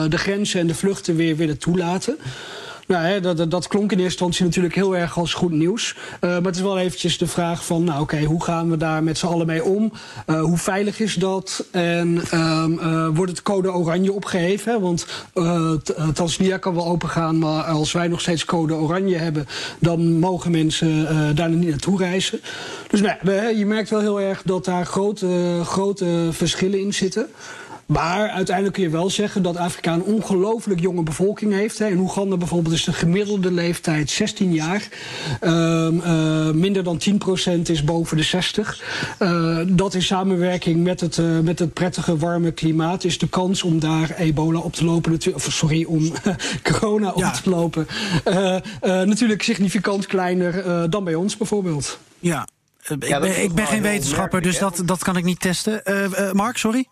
[0.09, 2.17] de grenzen en de vluchten weer willen toelaten.
[2.87, 5.97] Nou, hè, dat, dat, klonk in eerste instantie natuurlijk heel erg als goed nieuws.
[5.97, 9.03] Uh, maar het is wel eventjes de vraag van, nou oké, hoe gaan we daar
[9.03, 9.93] met z'n allen mee om?
[10.27, 11.67] Uh, hoe veilig is dat?
[11.71, 14.81] En um, uh, wordt het code oranje opgeheven?
[14.81, 15.07] Want
[16.15, 19.47] Tanzania kan wel opengaan, maar als wij nog steeds code oranje hebben...
[19.79, 22.41] dan mogen mensen daar niet naartoe reizen.
[22.89, 27.27] Dus nou, je merkt wel heel erg dat daar grote, grote verschillen in zitten...
[27.87, 31.81] Maar uiteindelijk kun je wel zeggen dat Afrika een ongelooflijk jonge bevolking heeft.
[31.81, 34.89] In Oeganda bijvoorbeeld is de gemiddelde leeftijd 16 jaar.
[35.43, 37.01] Uh, uh, minder dan
[37.59, 38.83] 10% is boven de 60.
[39.19, 43.63] Uh, dat in samenwerking met het, uh, met het prettige warme klimaat is de kans
[43.63, 46.13] om daar ebola op te lopen, of sorry, om
[46.73, 47.31] corona op ja.
[47.31, 47.87] te lopen,
[48.29, 51.99] uh, uh, natuurlijk significant kleiner uh, dan bij ons bijvoorbeeld.
[52.19, 52.49] Ja,
[52.89, 55.81] ik ja, ben, ik ben geen wetenschapper, dus dat, dat kan ik niet testen.
[55.85, 56.87] Uh, uh, Mark, sorry?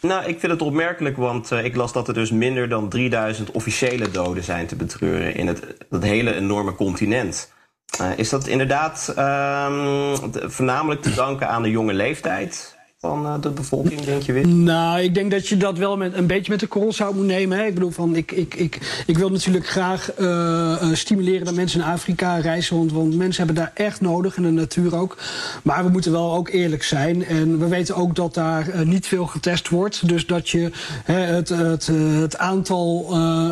[0.00, 3.50] Nou, ik vind het opmerkelijk, want uh, ik las dat er dus minder dan 3000
[3.50, 7.52] officiële doden zijn te betreuren in het, dat hele enorme continent.
[8.00, 12.77] Uh, is dat inderdaad uh, voornamelijk te danken aan de jonge leeftijd?
[13.08, 14.48] Van uh, de bevolking, denk je weer?
[14.48, 17.36] Nou, ik denk dat je dat wel met, een beetje met de korrel zou moeten
[17.36, 17.58] nemen.
[17.58, 17.64] Hè.
[17.64, 21.80] Ik bedoel, van, ik, ik, ik, ik wil natuurlijk graag uh, uh, stimuleren dat mensen
[21.80, 22.94] in Afrika reizen.
[22.94, 25.16] Want, mensen hebben daar echt nodig, en de natuur ook.
[25.62, 27.24] Maar we moeten wel ook eerlijk zijn.
[27.24, 30.08] En we weten ook dat daar niet veel getest wordt.
[30.08, 30.70] Dus dat je
[31.04, 31.86] hè, het, het,
[32.20, 33.06] het aantal,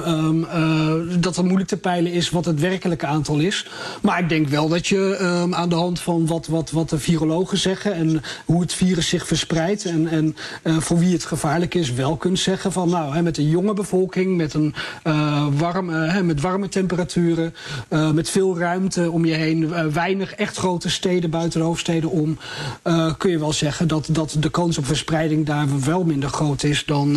[0.06, 0.46] um,
[1.20, 3.66] dat het moeilijk te peilen is wat het werkelijke aantal is.
[4.02, 6.98] Maar ik denk wel dat je um, aan de hand van wat, wat, wat de
[6.98, 9.26] virologen zeggen en hoe het virus zich
[9.84, 13.38] En, en uh, voor wie het gevaarlijk is, wel kunt zeggen van nou, hè, met
[13.38, 15.46] een jonge bevolking, met, een, uh,
[15.88, 17.54] hè, met warme temperaturen,
[18.14, 22.38] met veel ruimte om je heen, weinig echt grote steden buiten de hoofdsteden om,
[23.18, 26.84] kun je wel zeggen dat, dat de kans op verspreiding daar wel minder groot is
[26.84, 27.16] dan,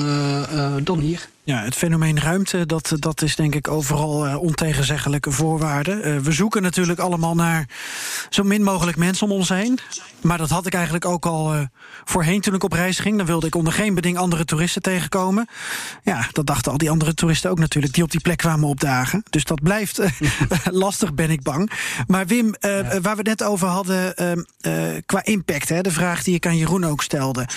[0.84, 1.28] dan hier.
[1.50, 6.02] Ja, het fenomeen ruimte, dat, dat is denk ik overal uh, ontegenzeggelijke voorwaarde.
[6.04, 7.66] Uh, we zoeken natuurlijk allemaal naar
[8.30, 9.80] zo min mogelijk mensen om ons heen.
[10.22, 11.62] Maar dat had ik eigenlijk ook al uh,
[12.04, 13.18] voorheen toen ik op reis ging.
[13.18, 15.48] Dan wilde ik onder geen beding andere toeristen tegenkomen.
[16.04, 19.24] Ja, dat dachten al die andere toeristen ook natuurlijk, die op die plek kwamen opdagen.
[19.30, 20.02] Dus dat blijft
[20.86, 21.72] lastig, ben ik bang.
[22.08, 22.84] Maar Wim, ja.
[22.84, 24.14] waar we het net over hadden
[25.06, 27.48] qua impact, hè, de vraag die ik aan Jeroen ook stelde.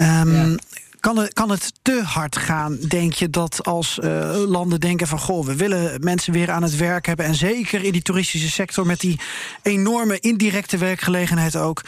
[0.00, 0.56] Um, ja.
[1.00, 5.18] Kan het, kan het te hard gaan, denk je, dat als uh, landen denken van...
[5.18, 7.26] goh, we willen mensen weer aan het werk hebben...
[7.26, 9.20] en zeker in die toeristische sector met die
[9.62, 11.82] enorme indirecte werkgelegenheid ook...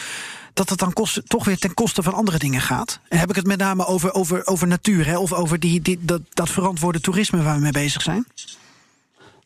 [0.55, 3.01] dat het dan kost, toch weer ten koste van andere dingen gaat?
[3.09, 6.20] En heb ik het met name over, over, over natuur, hè, of over die, dat,
[6.31, 8.27] dat verantwoorde toerisme waar we mee bezig zijn?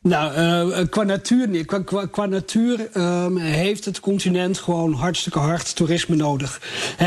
[0.07, 0.37] Nou,
[0.69, 1.65] uh, qua natuur.
[1.65, 6.61] Qua, qua, natuur um, heeft het continent gewoon hartstikke hard toerisme nodig.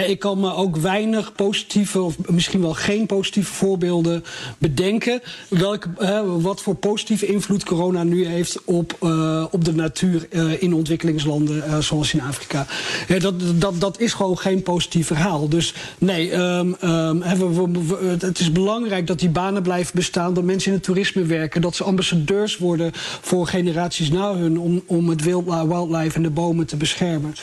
[0.06, 4.24] Ik kan me ook weinig positieve, of misschien wel geen positieve voorbeelden
[4.58, 5.20] bedenken.
[5.48, 10.26] Welke, uh, wat voor positieve invloed corona nu heeft op, uh, op de natuur
[10.58, 12.66] in ontwikkelingslanden zoals in Afrika.
[13.18, 15.48] Dat, dat, dat is gewoon geen positief verhaal.
[15.48, 20.70] Dus nee, um, we, we, het is belangrijk dat die banen blijven bestaan, dat mensen
[20.70, 22.86] in het toerisme werken, dat ze ambassadeurs worden
[23.20, 27.34] voor, generaties na hun om, om het wildlife en de bomen te beschermen.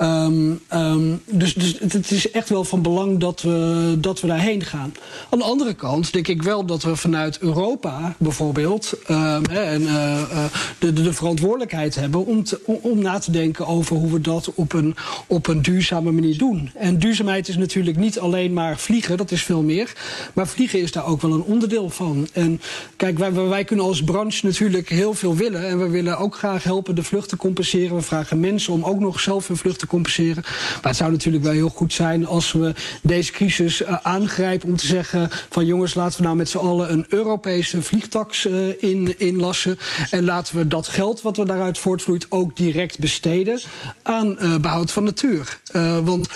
[0.00, 4.64] Um, um, dus, dus het is echt wel van belang dat we, dat we daarheen
[4.64, 4.94] gaan.
[5.30, 9.88] Aan de andere kant denk ik wel dat we vanuit Europa bijvoorbeeld um, en, uh,
[10.32, 10.44] uh,
[10.78, 14.72] de, de, verantwoordelijkheid hebben om, te, om na te denken over hoe we dat op
[14.72, 14.96] een,
[15.26, 16.70] op een duurzame manier doen.
[16.74, 19.92] En duurzaamheid is natuurlijk niet alleen maar vliegen, dat is veel meer.
[20.32, 22.28] Maar vliegen is daar ook wel een onderdeel van.
[22.32, 22.60] En
[22.96, 25.66] kijk, wij, wij kunnen als branche natuurlijk heel veel willen.
[25.68, 27.96] En we willen ook graag helpen de vluchten compenseren.
[27.96, 30.42] We vragen mensen om ook nog zelf hun vluchten te compenseren.
[30.44, 34.76] Maar het zou natuurlijk wel heel goed zijn als we deze crisis uh, aangrijpen om
[34.76, 39.18] te zeggen van jongens, laten we nou met z'n allen een Europese vliegtax uh, in,
[39.18, 39.78] inlassen.
[40.10, 43.60] En laten we dat geld wat er daaruit voortvloeit ook direct besteden
[44.02, 45.60] aan uh, behoud van natuur.
[46.04, 46.28] want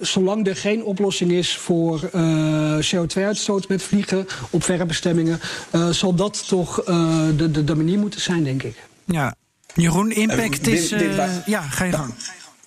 [0.00, 2.10] zolang er geen oplossing is voor
[2.80, 5.40] CO2-uitstoot met vliegen op verre bestemmingen,
[5.90, 6.84] zal dat toch
[7.36, 8.76] de, de, de manier moeten zijn, denk ik.
[9.04, 9.34] Ja,
[9.74, 10.88] Jeroen, impact is.
[11.46, 12.14] ja, ga je gang.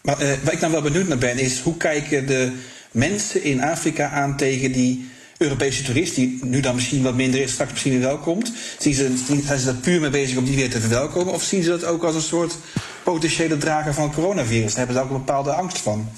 [0.01, 2.51] Maar uh, waar ik dan wel benieuwd naar ben, is hoe kijken de
[2.91, 7.51] mensen in Afrika aan tegen die Europese toerist, die nu dan misschien wat minder is,
[7.51, 8.51] straks misschien weer welkomt?
[8.79, 11.33] Zien ze, zijn ze daar puur mee bezig om die weer te verwelkomen?
[11.33, 12.55] Of zien ze dat ook als een soort
[13.03, 14.69] potentiële drager van het coronavirus?
[14.69, 16.09] Daar hebben ze ook een bepaalde angst van.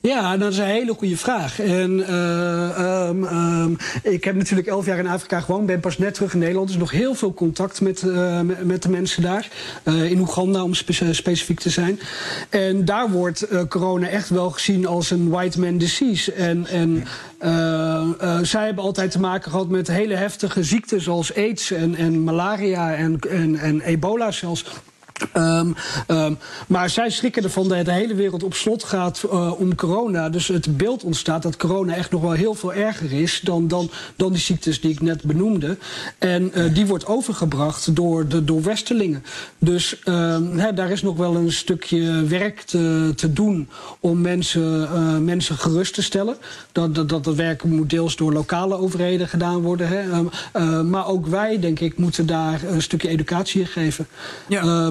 [0.00, 1.60] Ja, dat is een hele goede vraag.
[1.60, 6.14] En uh, um, um, ik heb natuurlijk elf jaar in Afrika gewoond, ben pas net
[6.14, 6.68] terug in Nederland.
[6.68, 9.48] Dus nog heel veel contact met, uh, met de mensen daar.
[9.84, 12.00] Uh, in Oeganda, om spe specifiek te zijn.
[12.50, 16.32] En daar wordt corona echt wel gezien als een white man disease.
[16.32, 17.04] En, en
[18.46, 22.94] zij hebben altijd te maken gehad met hele heftige ziekten zoals aids en, en malaria
[22.94, 24.64] en, en, en ebola zelfs.
[25.36, 25.74] Um,
[26.08, 30.28] um, maar zij schrikken ervan dat de hele wereld op slot gaat uh, om corona.
[30.28, 33.90] Dus het beeld ontstaat dat corona echt nog wel heel veel erger is dan, dan,
[34.16, 35.76] dan die ziektes die ik net benoemde.
[36.18, 39.24] En uh, die wordt overgebracht door de door Westerlingen.
[39.58, 43.68] Dus um, he, daar is nog wel een stukje werk te, te doen
[44.00, 46.36] om mensen, uh, mensen gerust te stellen.
[46.72, 49.88] Dat, dat, dat werk moet deels door lokale overheden gedaan worden.
[49.88, 50.22] Hè.
[50.82, 54.06] maar ook wij, denk ik, moeten daar een stukje educatie in geven.
[54.48, 54.90] Ja.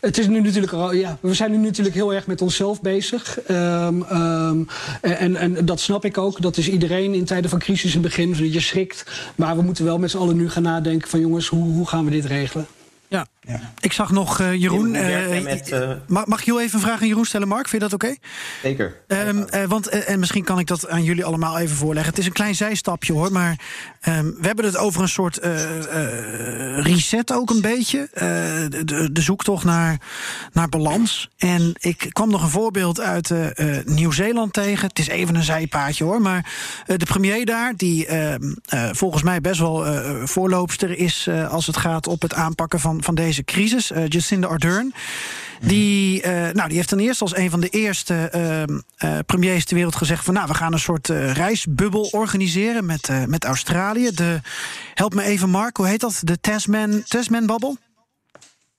[0.00, 3.38] Het is nu natuurlijk ja, we zijn nu natuurlijk heel erg met onszelf bezig.
[3.50, 4.68] Um, um,
[5.00, 6.40] en, en dat snap ik ook.
[6.40, 8.52] Dat is iedereen in tijden van crisis in het begin.
[8.52, 9.04] Je schrikt.
[9.36, 12.04] Maar we moeten wel met z'n allen nu gaan nadenken van jongens, hoe, hoe gaan
[12.04, 12.66] we dit regelen?
[13.08, 13.26] Ja.
[13.46, 13.60] Ja.
[13.80, 14.94] Ik zag nog uh, Jeroen.
[14.94, 15.90] Uh, met, uh...
[16.06, 17.68] Mag, mag ik heel even een vraag aan Jeroen stellen, Mark?
[17.68, 18.04] Vind je dat oké?
[18.04, 18.18] Okay?
[18.62, 18.96] Zeker.
[19.06, 22.10] Um, want, en misschien kan ik dat aan jullie allemaal even voorleggen.
[22.10, 23.58] Het is een klein zijstapje hoor, maar
[24.08, 25.38] um, we hebben het over een soort
[26.76, 28.08] reset ook een beetje.
[28.84, 30.00] de, de zoektocht naar,
[30.52, 31.30] naar balans.
[31.36, 33.32] En ik kwam nog een voorbeeld uit
[33.84, 34.88] Nieuw-Zeeland tegen.
[34.88, 36.52] Het is even een zijpaadje hoor, maar
[36.86, 38.52] de premier daar, die ehm,
[38.92, 39.84] volgens mij best wel
[40.26, 44.94] voorloopster is als het gaat op het aanpakken van, van deze crisis, uh, Jacinda Ardern.
[45.60, 48.30] Die, uh, nou, die heeft ten eerste als een van de eerste
[49.04, 53.44] uh, premiers ter wereld gezegd: van nou, we gaan een soort reisbubbel organiseren met, met
[53.44, 54.10] Australië.
[54.10, 54.40] De,
[54.94, 56.20] help me even, Mark, hoe heet dat?
[56.22, 57.76] De Tasman, Tasman Bubble?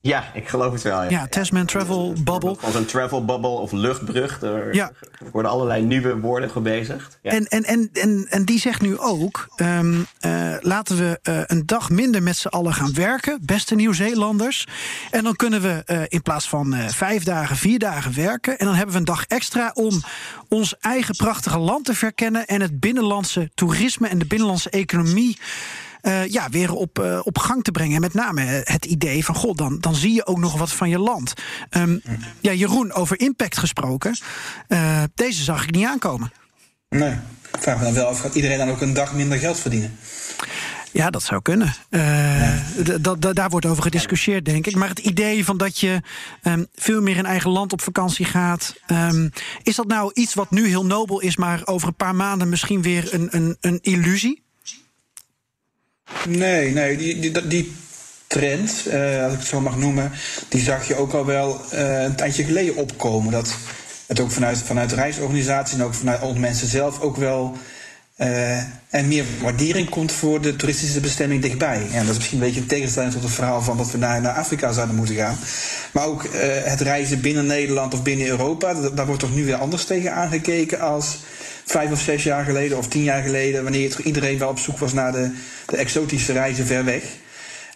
[0.05, 1.03] Ja, ik geloof het wel.
[1.03, 2.57] Ja, ja Tasman Travel Bubble.
[2.61, 4.41] Als een travel bubble of luchtbrug.
[4.41, 4.91] Er ja.
[5.31, 7.19] worden allerlei nieuwe woorden gebezigd.
[7.21, 7.31] Ja.
[7.31, 11.65] En, en, en, en, en die zegt nu ook: um, uh, laten we uh, een
[11.65, 14.67] dag minder met z'n allen gaan werken, beste Nieuw-Zeelanders.
[15.11, 18.57] En dan kunnen we uh, in plaats van vijf dagen, vier dagen werken.
[18.59, 20.01] En dan hebben we een dag extra om
[20.49, 25.37] ons eigen prachtige land te verkennen en het binnenlandse toerisme en de binnenlandse economie
[26.07, 27.95] uh, ja, weer op, uh, op gang te brengen.
[27.95, 30.89] En met name het idee van, god, dan, dan zie je ook nog wat van
[30.89, 31.33] je land.
[31.69, 32.01] Um,
[32.39, 34.17] ja, Jeroen, over impact gesproken.
[34.67, 36.31] Uh, deze zag ik niet aankomen.
[36.89, 37.11] Nee,
[37.53, 39.97] ik vraag me dan wel af, gaat iedereen dan ook een dag minder geld verdienen?
[40.91, 41.73] Ja, dat zou kunnen.
[41.89, 42.53] Uh.
[43.33, 44.75] Daar wordt over gediscussieerd, denk ik.
[44.75, 46.01] Maar het idee van dat je
[46.43, 48.75] um, veel meer in eigen land op vakantie gaat.
[48.87, 49.31] Um,
[49.63, 52.81] is dat nou iets wat nu heel nobel is, maar over een paar maanden misschien
[52.81, 54.44] weer een, een, een illusie?
[56.27, 57.75] Nee, nee, die, die, die
[58.27, 60.11] trend, uh, als ik het zo mag noemen,
[60.49, 63.31] die zag je ook al wel uh, een tijdje geleden opkomen.
[63.31, 63.55] Dat
[64.07, 67.57] het ook vanuit, vanuit de reisorganisatie en ook vanuit mensen zelf ook wel
[68.17, 68.57] uh,
[68.89, 71.87] en meer waardering komt voor de toeristische bestemming dichtbij.
[71.91, 74.21] En dat is misschien een beetje een tegenstelling tot het verhaal van dat we naar,
[74.21, 75.37] naar Afrika zouden moeten gaan.
[75.91, 76.27] Maar ook
[76.63, 80.79] het reizen binnen Nederland of binnen Europa, daar wordt toch nu weer anders tegen aangekeken
[80.79, 81.17] als
[81.65, 84.93] vijf of zes jaar geleden of tien jaar geleden, wanneer iedereen wel op zoek was
[84.93, 85.31] naar de,
[85.65, 87.03] de exotische reizen ver weg.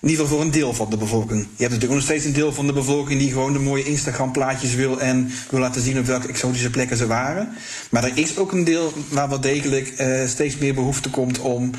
[0.01, 1.39] in ieder geval voor een deel van de bevolking.
[1.39, 4.75] Je hebt natuurlijk nog steeds een deel van de bevolking die gewoon de mooie Instagram-plaatjes
[4.75, 7.49] wil en wil laten zien op welke exotische plekken ze waren.
[7.89, 11.71] Maar er is ook een deel waar wel degelijk uh, steeds meer behoefte komt om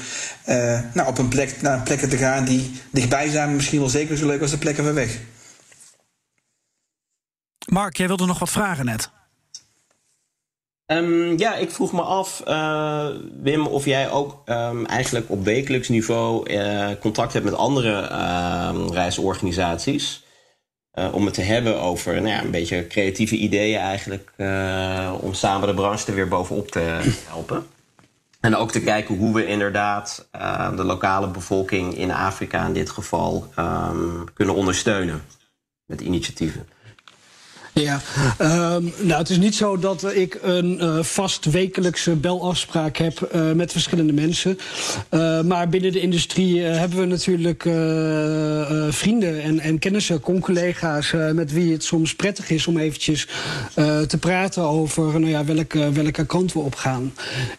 [0.48, 4.16] uh, nou, op een plek, naar plekken te gaan die dichtbij zijn, misschien wel zeker
[4.16, 5.18] zo leuk als de plekken ver weg.
[7.66, 9.10] Mark, jij wilde nog wat vragen net.
[10.92, 13.06] Um, ja, ik vroeg me af, uh,
[13.42, 18.86] Wim, of jij ook um, eigenlijk op wekelijks niveau uh, contact hebt met andere uh,
[18.90, 20.24] reisorganisaties.
[20.90, 24.32] Eh, om het te hebben over nou ja, een beetje creatieve ideeën eigenlijk.
[25.20, 27.66] om samen de branche er weer bovenop te helpen.
[28.40, 30.28] En ook te kijken hoe we inderdaad
[30.76, 33.48] de lokale bevolking in Afrika in dit geval
[34.34, 35.22] kunnen ondersteunen
[35.86, 36.66] met initiatieven.
[37.80, 38.00] Ja,
[38.40, 43.52] um, nou, het is niet zo dat ik een uh, vast wekelijkse belafspraak heb uh,
[43.52, 44.58] met verschillende mensen.
[45.10, 47.62] Uh, maar binnen de industrie hebben we natuurlijk
[48.90, 51.14] vrienden en, en kennissen, con-collega's...
[51.32, 53.26] met wie het soms prettig is om eventjes
[54.06, 57.12] te praten over nou ja, welke, welke kant we op gaan.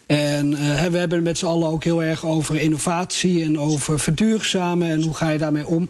[0.06, 0.50] En
[0.90, 4.90] we hebben met z'n allen ook heel erg over innovatie en over verduurzamen...
[4.90, 5.88] en hoe ga je daarmee om.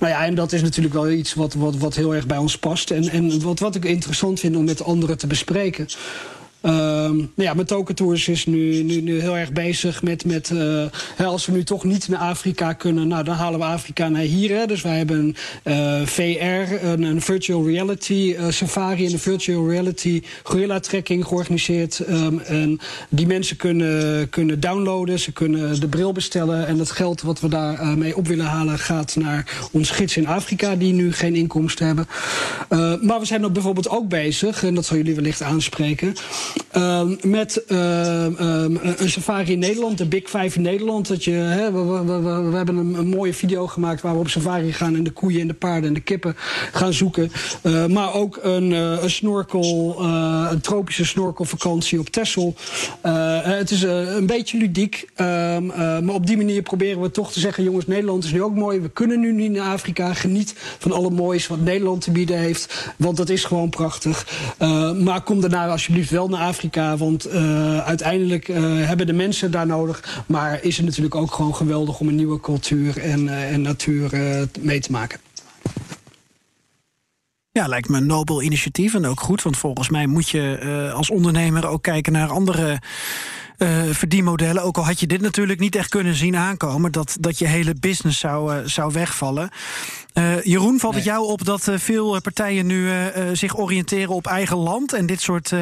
[0.00, 2.58] Nou ja, en dat is natuurlijk wel iets wat, wat, wat heel erg bij ons
[2.58, 2.90] past.
[2.90, 5.86] En, en wat, wat ik interessant vind om met anderen te bespreken.
[6.66, 10.50] Um, nou ja, mijn Token Tours is nu, nu, nu heel erg bezig met, met
[10.50, 10.86] uh,
[11.26, 14.58] als we nu toch niet naar Afrika kunnen, nou dan halen we Afrika naar hier.
[14.58, 14.66] Hè.
[14.66, 20.22] Dus wij hebben uh, VR, een, een, virtual reality uh, safari en een virtual reality
[20.42, 22.08] gorilla trekking georganiseerd.
[22.08, 27.22] Um, en die mensen kunnen, kunnen downloaden, ze kunnen de bril bestellen en het geld
[27.22, 31.12] wat we daarmee mee op willen halen gaat naar ons gids in Afrika die nu
[31.12, 32.06] geen inkomsten hebben.
[33.06, 36.14] maar we zijn ook bijvoorbeeld ook bezig, en dat zal jullie wellicht aanspreken.
[36.76, 41.08] Uh, met uh, um, een safari in Nederland, de Big Five in Nederland.
[41.08, 44.96] Dat je, we, we, we, hebben een, mooie video gemaakt waar we op safari gaan
[44.96, 46.34] en de koeien en de paarden en de kippen
[46.72, 47.32] gaan zoeken.
[47.62, 49.96] Uh, maar ook een, een snorkel,
[50.50, 52.54] een tropische snorkelvakantie op Texel.
[53.42, 55.66] het is een beetje ludiek, ehm,
[56.04, 58.80] maar op die manier proberen we toch te zeggen: jongens, Nederland is nu ook mooi.
[58.80, 60.14] We kunnen nu niet naar Afrika.
[60.14, 64.26] Geniet van alle moois wat Nederland te bieden heeft, want dat is gewoon prachtig.
[64.98, 66.96] maar kom daarna alsjeblieft wel naar Afrika.
[66.96, 70.22] Want uh, uiteindelijk uh, hebben de mensen daar nodig.
[70.26, 74.10] Maar is het natuurlijk ook gewoon geweldig om een nieuwe cultuur en, uh, en natuur
[74.60, 75.18] mee te maken.
[77.50, 79.42] Ja, lijkt me een nobel initiatief en ook goed.
[79.42, 82.78] Want volgens mij moet je als ondernemer ook kijken naar andere
[83.64, 84.62] uh, verdienmodellen.
[84.62, 87.74] Ook al had je dit natuurlijk niet echt kunnen zien aankomen, dat, dat je hele
[87.74, 89.50] business zou, uh, zou wegvallen.
[90.14, 91.02] Uh, Jeroen, valt nee.
[91.02, 92.90] het jou op dat veel partijen nu
[93.32, 95.52] zich oriënteren op eigen land en dit soort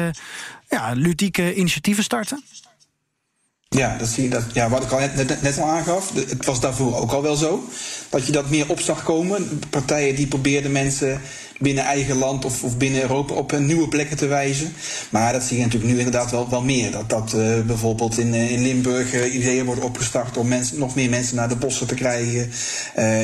[0.67, 2.43] ja, ludieke initiatieven starten?
[3.69, 6.59] Ja, dat zie je dat, ja, wat ik al net, net, al aangaf, het was
[6.59, 7.69] daarvoor ook al wel zo.
[8.09, 9.59] Dat je dat meer op zag komen.
[9.69, 11.21] Partijen die probeerden mensen
[11.59, 14.73] binnen eigen land of, of binnen Europa op nieuwe plekken te wijzen.
[15.09, 16.91] Maar dat zie je natuurlijk nu inderdaad wel, wel meer.
[16.91, 21.09] Dat, dat uh, bijvoorbeeld in, in Limburg uh, ideeën worden opgestart om mensen, nog meer
[21.09, 22.51] mensen naar de bossen te krijgen.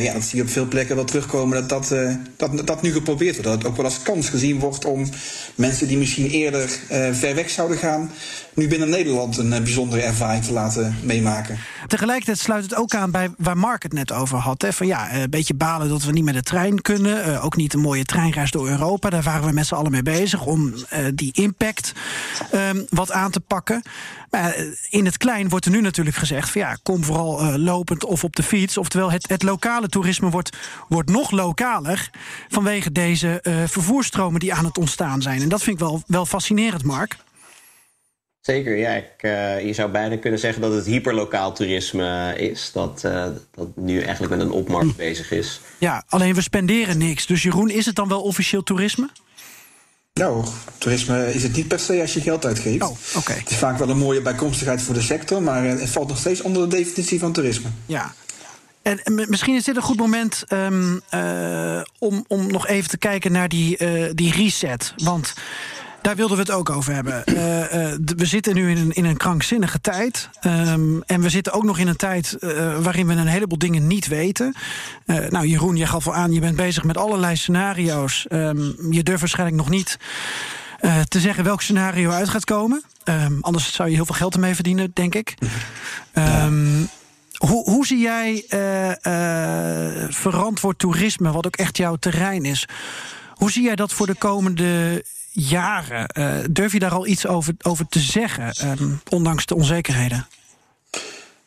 [0.02, 1.96] ja, dat zie je op veel plekken wel terugkomen dat dat,
[2.38, 3.50] dat, dat nu geprobeerd wordt.
[3.50, 5.10] Dat het ook wel als kans gezien wordt om
[5.56, 6.70] mensen die misschien eerder
[7.12, 8.12] ver weg zouden gaan,
[8.60, 11.58] nu binnen Nederland een bijzondere ervaring te laten meemaken.
[11.88, 14.62] Tegelijkertijd sluit het ook aan bij waar Mark het net over had.
[14.62, 14.74] Hè?
[14.74, 17.42] Van ja, een beetje balen dat we niet met de trein kunnen.
[17.42, 19.10] ook niet een mooie trein treinreis door Europa.
[19.10, 20.74] Daar waren we met z'n allen mee bezig om
[21.14, 21.94] die impact
[22.54, 23.82] um, wat aan te pakken.
[24.30, 24.56] Maar
[24.90, 28.36] in het klein wordt er nu natuurlijk gezegd: van ja, kom vooral lopend of op
[28.36, 28.78] de fiets.
[28.78, 32.10] Oftewel, het, het lokale toerisme wordt, wordt nog lokaler
[32.50, 35.42] vanwege deze vervoerstromen die aan het ontstaan zijn.
[35.42, 37.18] En dat vind ik wel, wel fascinerend, Mark.
[38.50, 38.92] Zeker, ja.
[38.92, 42.72] Ik, uh, je zou bijna kunnen zeggen dat het hyperlokaal toerisme is.
[42.74, 44.96] Dat, uh, dat nu eigenlijk met een opmars hm.
[44.96, 45.62] bezig is.
[45.78, 47.26] Ja, alleen we spenderen niks.
[47.26, 49.10] Dus Jeroen, is het dan wel officieel toerisme?
[50.14, 50.46] Nou,
[50.78, 52.84] toerisme is het niet per se als je geld uitgeeft.
[52.84, 53.38] Oh, okay.
[53.38, 56.42] Het is vaak wel een mooie bijkomstigheid voor de sector, maar het valt nog steeds
[56.42, 57.70] onder de definitie van toerisme.
[57.86, 58.14] Ja.
[58.82, 62.98] En, en misschien is dit een goed moment um, uh, om, om nog even te
[62.98, 63.78] kijken naar die,
[64.14, 64.94] die reset.
[64.98, 65.34] Want
[66.02, 67.24] daar wilden we het ook over hebben.
[67.40, 70.30] Uh, uh, we zitten nu in een, in een krankzinnige tijd.
[70.46, 73.88] Um, en we zitten ook nog in een tijd uh, waarin we een heleboel dingen
[73.88, 74.56] niet weten.
[75.06, 78.26] nou, Jeroen, je gaf al aan, je bent bezig met allerlei scenario's.
[78.30, 79.98] Um, je durft waarschijnlijk nog niet
[81.08, 82.84] te zeggen welk scenario uit gaat komen.
[83.04, 85.34] Um, anders zou je heel veel geld ermee verdienen, denk ik.
[87.38, 88.46] Hoe, hoe, zie jij
[90.10, 92.68] verantwoord toerisme, wat ook echt jouw terrein is?
[93.34, 96.10] Hoe zie jij dat voor de komende jaren.
[96.18, 100.28] Uh, durf je daar al iets over, over te zeggen, um, ondanks de onzekerheden?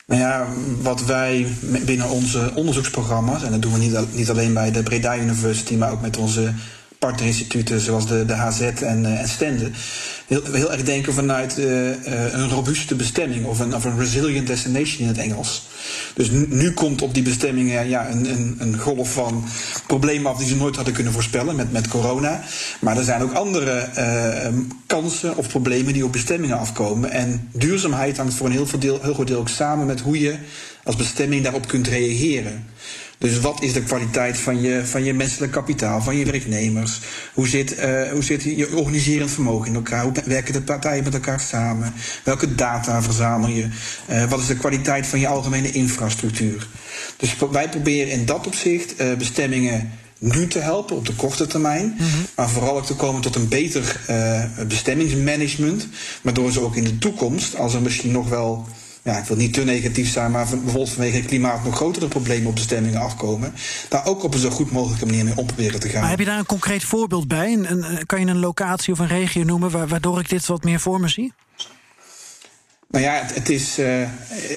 [0.07, 0.47] Nou ja,
[0.81, 1.47] wat wij
[1.85, 5.92] binnen onze onderzoeksprogramma's, en dat doen we niet, niet alleen bij de Breda University, maar
[5.92, 6.55] ook met onze
[7.03, 9.71] partnerinstituten zoals de, de HZ en, uh, en Stende.
[10.27, 11.95] Heel, heel erg denken vanuit uh, uh,
[12.33, 15.69] een robuuste bestemming of een, of een resilient destination in het Engels.
[16.15, 19.44] Dus nu, komt op die bestemmingen ja, een, een, een, golf van
[19.87, 22.42] problemen af die ze nooit hadden kunnen voorspellen met, met corona.
[22.81, 23.88] Maar er zijn ook andere
[24.87, 27.11] kansen of problemen die op bestemmingen afkomen.
[27.11, 30.37] En duurzaamheid hangt voor een heel, deel, heel groot deel ook samen met hoe je
[30.85, 32.65] als bestemming daarop kunt reageren.
[33.23, 37.00] Dus wat is de kwaliteit van je, van je menselijk kapitaal, van je werknemers?
[37.35, 40.02] Hoe zit, uh, hoe zit je organiserend vermogen in elkaar?
[40.02, 41.92] Hoe werken de partijen met elkaar samen?
[42.25, 43.68] Welke data verzamel je?
[44.10, 46.66] Uh, wat is de kwaliteit van je algemene infrastructuur?
[47.16, 51.85] Dus wij proberen in dat opzicht uh, bestemmingen nu te helpen op de korte termijn.
[51.85, 52.27] Mm -hmm.
[52.37, 54.00] Maar vooral ook te komen tot een beter
[54.68, 55.88] bestemmingsmanagement.
[56.23, 58.66] Waardoor ze ook in de toekomst, als er misschien nog wel
[59.03, 62.48] ja, ik wil niet te negatief zijn, maar bijvoorbeeld vanwege het klimaat nog grotere problemen
[62.48, 63.55] op bestemmingen afkomen,
[63.88, 66.00] daar ook op een zo goed mogelijke manier mee om proberen te gaan.
[66.00, 67.53] Maar heb je daar een concreet voorbeeld bij?
[67.53, 71.00] Een, kan je een locatie of een regio noemen waardoor ik dit wat meer voor
[71.00, 71.33] me zie?
[72.93, 74.01] Nou ja, het, het is uh,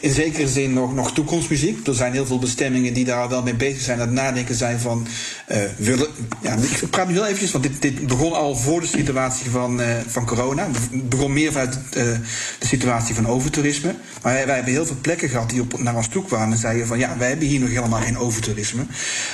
[0.02, 1.88] in zekere zin nog, nog toekomstmuziek.
[1.88, 5.08] Er zijn heel veel bestemmingen die daar wel mee bezig zijn, het nadenken zijn van.
[5.52, 6.08] Uh, willen,
[6.42, 9.80] ja, ik praat nu heel eventjes, want dit, dit begon al voor de situatie van,
[9.80, 10.68] uh, van corona.
[10.72, 12.20] Het begon meer vanuit de
[12.60, 13.96] situatie van overtoerisme.
[14.22, 16.58] Maar wij, wij, hebben heel veel plekken gehad die op, naar ons toe kwamen en
[16.58, 18.86] zeiden van ja, wij hebben hier nog helemaal geen overtoerisme.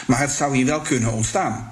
[0.07, 1.71] Maar het zou hier wel kunnen ontstaan.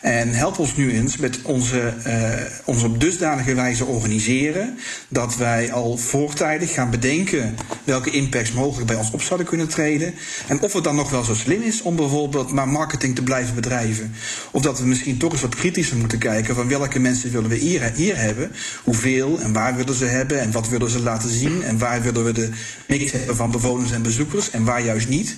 [0.00, 2.30] En help ons nu eens met onze, uh,
[2.64, 8.96] ons op dusdanige wijze organiseren dat wij al voortijdig gaan bedenken welke impacts mogelijk bij
[8.96, 10.14] ons op zouden kunnen treden.
[10.48, 13.54] En of het dan nog wel zo slim is om bijvoorbeeld maar marketing te blijven
[13.54, 14.12] bedrijven.
[14.50, 17.56] Of dat we misschien toch eens wat kritischer moeten kijken van welke mensen willen we
[17.56, 18.52] hier, hier hebben,
[18.84, 22.24] hoeveel en waar willen ze hebben en wat willen ze laten zien en waar willen
[22.24, 22.50] we de
[22.86, 25.36] mix hebben van bewoners en bezoekers en waar juist niet.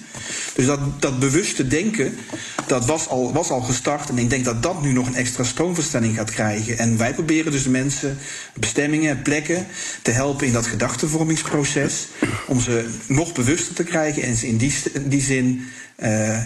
[0.55, 2.18] Dus dat, dat bewuste denken,
[2.66, 4.11] dat was al, was al gestart.
[4.18, 6.78] Ik denk dat dat nu nog een extra stroomverstelling gaat krijgen.
[6.78, 8.18] En wij proberen dus de mensen,
[8.54, 9.66] bestemmingen, plekken
[10.02, 12.08] te helpen in dat gedachtenvormingsproces.
[12.46, 16.38] Om ze nog bewuster te krijgen en ze in die, die zin uh,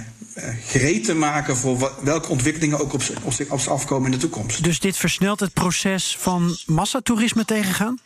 [0.66, 4.64] gereed te maken voor welke ontwikkelingen ook op, op, op ze afkomen in de toekomst.
[4.64, 7.98] Dus dit versnelt het proces van massatoerisme tegengaan?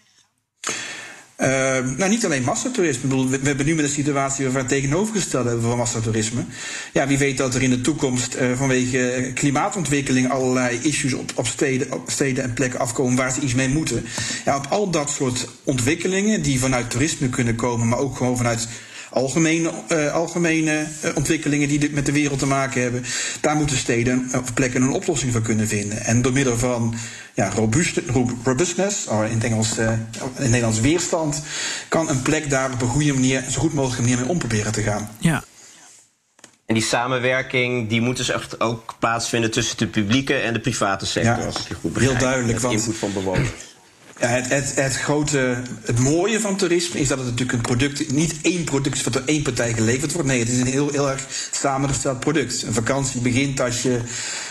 [1.41, 1.49] Uh,
[1.97, 3.29] nou, niet alleen massatoerisme.
[3.29, 6.45] We, hebben nu met een situatie waar we het tegenovergestelde hebben van massatoerisme.
[6.93, 11.47] Ja, wie weet dat er in de toekomst uh, vanwege klimaatontwikkeling allerlei issues op, op,
[11.47, 14.05] steden, op steden en plekken afkomen waar ze iets mee moeten.
[14.45, 18.69] Ja, op al dat soort ontwikkelingen die vanuit toerisme kunnen komen, maar ook gewoon vanuit
[19.11, 23.05] algemene, uh, algemene uh, ontwikkelingen die met de wereld te maken hebben.
[23.41, 26.05] Daar moeten steden of plekken een oplossing voor kunnen vinden.
[26.05, 26.95] En door middel van
[27.35, 28.01] ja, robuust,
[28.45, 31.43] robustness, of in het Engels, uh, in het Nederlands weerstand,
[31.89, 34.73] kan een plek daar op een goede manier, zo goed mogelijke manier mee om proberen
[34.73, 35.11] te gaan.
[35.19, 35.45] Ja.
[36.67, 41.07] En die samenwerking die moet dus echt ook plaatsvinden tussen de publieke en de private
[41.07, 41.39] sector.
[41.39, 42.63] Ja, als ik je goed heel duidelijk.
[42.63, 43.51] Met input van bewoners.
[44.19, 48.13] Ja, het, het, het, grote, het mooie van toerisme is dat het natuurlijk een product,
[48.13, 50.29] niet één product is wat door één partij geleverd wordt.
[50.29, 52.63] Nee, het is een heel, heel erg samengesteld product.
[52.63, 54.01] Een vakantie begint als je,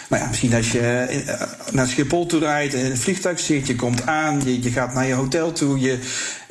[0.08, 1.24] nou ja, misschien als je
[1.72, 4.94] naar Schiphol toe rijdt en in een vliegtuig zit, je komt aan, je, je gaat
[4.94, 6.00] naar je hotel toe, je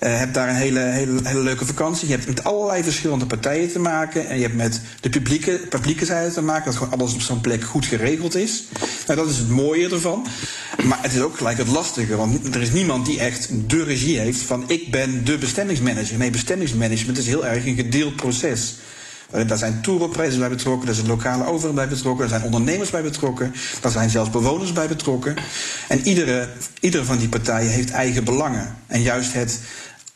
[0.09, 2.09] hebt daar een hele, hele, hele leuke vakantie.
[2.09, 6.05] Je hebt met allerlei verschillende partijen te maken en je hebt met de publieke, publieke
[6.05, 8.65] zijde te maken, dat gewoon alles op zo'n plek goed geregeld is.
[9.07, 10.27] Nou, dat is het mooie ervan.
[10.83, 14.19] Maar het is ook gelijk het lastige, want er is niemand die echt de regie
[14.19, 16.19] heeft van ik ben de bestemmingsmanager.
[16.19, 18.75] Nee, bestemmingsmanagement is heel erg een gedeeld proces.
[19.47, 23.03] Daar zijn touroperators bij betrokken, daar zijn lokale overheden bij betrokken, daar zijn ondernemers bij
[23.03, 25.37] betrokken, daar zijn zelfs bewoners bij betrokken.
[25.89, 26.49] En iedere,
[26.81, 28.77] iedere van die partijen heeft eigen belangen.
[28.87, 29.61] En juist het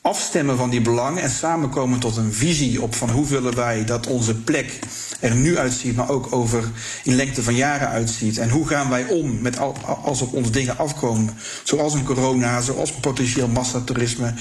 [0.01, 4.07] afstemmen van die belangen en samenkomen tot een visie op van hoe willen wij dat
[4.07, 4.79] onze plek
[5.21, 6.65] er nu uitziet, maar ook over
[7.05, 8.39] in lengte van jaren uitziet.
[8.39, 12.61] En hoe gaan wij om met al, als op ons dingen afkomen, zoals een corona,
[12.61, 14.35] zoals potentieel massatoerisme,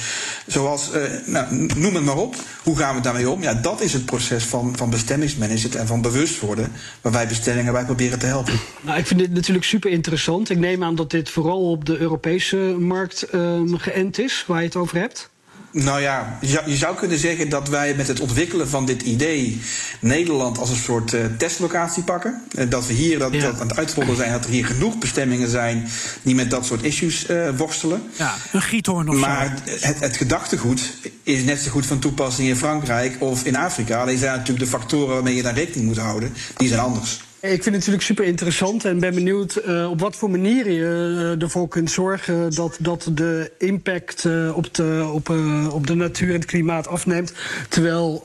[0.46, 2.36] zoals, uh, nou, noem het maar op.
[2.64, 3.42] Hoe gaan we daarmee om?
[3.42, 7.74] Ja, dat is het proces van, van bestemmingsmanagement en van bewust worden, waar wij bestemmingen
[7.74, 8.60] bij proberen te helpen.
[8.82, 10.50] Nou, ik vind dit natuurlijk super interessant.
[10.50, 14.66] Ik neem aan dat dit vooral op de Europese markt uh, geënt is, waar je
[14.66, 15.30] het over hebt.
[15.72, 19.62] Nou ja, je zou kunnen zeggen dat wij met het ontwikkelen van dit idee
[20.00, 22.42] Nederland als een soort uh, testlocatie pakken.
[22.56, 23.42] En dat we hier dat, ja.
[23.42, 25.88] dat aan het uitrollen zijn, dat er hier genoeg bestemmingen zijn
[26.22, 28.04] die met dat soort issues uh, worstelen.
[28.18, 29.88] Ja, een giethoorn of maar zo.
[29.88, 30.82] Het, het gedachtegoed
[31.24, 34.02] is net zo goed van toepassing in Frankrijk of in Afrika.
[34.02, 37.26] Alleen zijn natuurlijk de factoren waarmee je daar rekening moet houden, die zijn anders.
[37.42, 41.36] Ik vind het natuurlijk super interessant en ben benieuwd uh, op wat voor manier je
[41.38, 45.30] uh, ervoor kunt zorgen dat, dat de impact op, de, op,
[45.72, 47.34] op de natuur en het klimaat afneemt.
[47.70, 48.24] Terwijl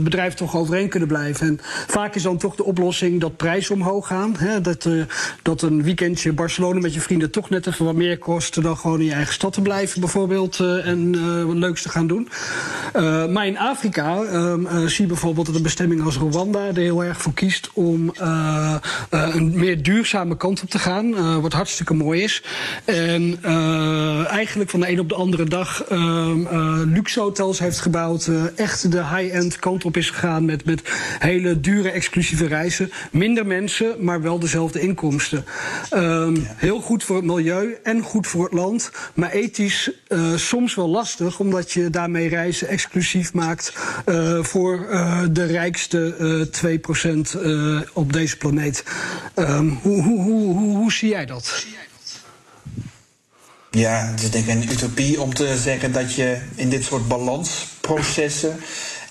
[0.00, 1.46] bedrijven toch overeen kunnen blijven.
[1.46, 4.36] En vaak is dan toch de oplossing dat prijzen omhoog gaan.
[4.62, 4.88] Dat,
[5.42, 9.00] dat een weekendje Barcelona met je vrienden toch net even wat meer kost dan gewoon
[9.00, 10.60] in je eigen stad te blijven, bijvoorbeeld.
[10.60, 12.28] en wat leuks te gaan doen.
[13.32, 14.22] maar in Afrika
[14.86, 18.74] zie je bijvoorbeeld dat een bestemming als Rwanda er heel erg voor kiest om uh,
[19.10, 21.06] een meer duurzame kant op te gaan.
[21.06, 22.42] Uh, wat hartstikke mooi is.
[22.84, 23.38] En
[24.26, 25.84] eigenlijk van de een op de andere dag
[26.86, 28.30] luxe hotels heeft gebouwd.
[28.56, 30.82] echt de high-end kant op is gegaan met, met
[31.18, 32.92] hele dure exclusieve reizen.
[33.10, 35.44] Minder mensen, maar wel dezelfde inkomsten.
[35.90, 36.28] Ja.
[36.56, 38.90] Heel goed voor het milieu en goed voor het land.
[39.14, 39.90] Maar ethisch
[40.34, 43.72] soms wel lastig, omdat je daarmee reizen exclusief maakt
[44.40, 44.86] voor
[45.30, 46.48] de rijkste
[47.36, 48.84] 2% uh, op deze planeet.
[49.34, 51.66] Um, hoe, hoe, hoe, hoe, zie jij dat?
[53.70, 57.08] Ja, het is denk ik een utopie om te zeggen dat je in dit soort
[57.08, 58.60] balansprocessen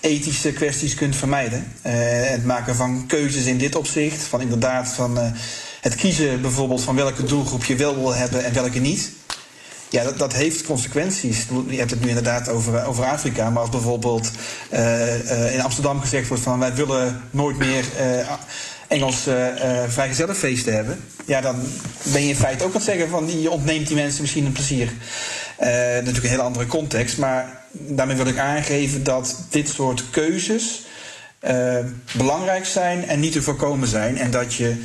[0.00, 1.72] ethische kwesties kunt vermijden.
[1.86, 1.92] Uh,
[2.30, 5.32] het maken van keuzes in dit opzicht, van inderdaad van uh,
[5.80, 9.12] het kiezen bijvoorbeeld van welke doelgroep je wel wil hebben en welke niet.
[9.90, 11.46] Ja, dat, dat heeft consequenties.
[11.68, 13.50] Je hebt het nu inderdaad over, over Afrika.
[13.50, 14.30] Maar als bijvoorbeeld
[14.72, 18.28] uh, uh, in Amsterdam gezegd wordt van wij willen nooit meer uh,
[18.88, 19.28] Engels
[19.88, 21.04] vrijgezellenfeesten hebben.
[21.24, 21.56] Ja, dan
[22.02, 24.52] ben je in feite ook aan het zeggen van je ontneemt die mensen misschien een
[24.52, 24.92] plezier.
[25.58, 27.18] natuurlijk een hele andere context.
[27.18, 30.86] Maar daarmee wil ik aangeven dat dit soort keuzes
[32.16, 34.18] belangrijk zijn en niet te voorkomen zijn.
[34.18, 34.82] En dat je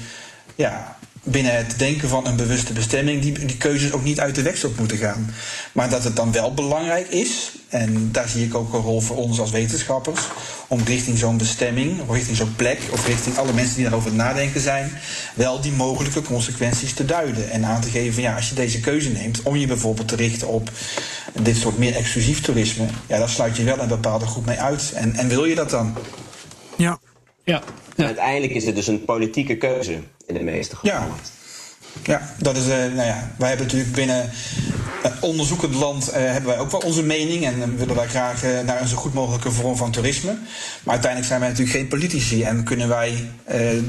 [0.56, 0.98] ja,
[1.28, 4.64] binnen het denken van een bewuste bestemming die, die keuzes ook niet uit de weg
[4.64, 5.34] op moeten gaan.
[5.72, 9.16] Maar dat het dan wel belangrijk is, en daar zie ik ook een rol voor
[9.18, 10.22] ons als wetenschappers,
[10.68, 14.62] om richting zo'n bestemming, of richting zo'n plek, of richting alle mensen die daarover nadenken
[14.62, 14.92] zijn,
[15.34, 17.52] wel die mogelijke consequenties te duiden.
[17.52, 20.16] En aan te geven van ja, als je deze keuze neemt om je bijvoorbeeld te
[20.16, 20.70] richten op
[21.42, 24.92] dit soort meer exclusief toerisme, ja, dan sluit je wel een bepaalde groep mee uit.
[24.96, 25.98] En, en wil je dat dan?
[26.78, 27.00] Ja.
[27.46, 27.62] Ja.
[27.96, 28.06] ja.
[28.06, 31.08] Uiteindelijk is het dus een politieke keuze in de meeste gevallen.
[31.08, 31.34] Ja.
[32.04, 34.30] Ja, dat is, uh, nou ja, wij hebben natuurlijk binnen
[35.06, 38.82] uh, onderzoekend land uh, hebben wij ook wel onze mening en willen wij graag naar
[38.82, 40.38] een zo goed mogelijke vorm van toerisme.
[40.84, 43.30] Maar uiteindelijk zijn wij natuurlijk geen politici en kunnen wij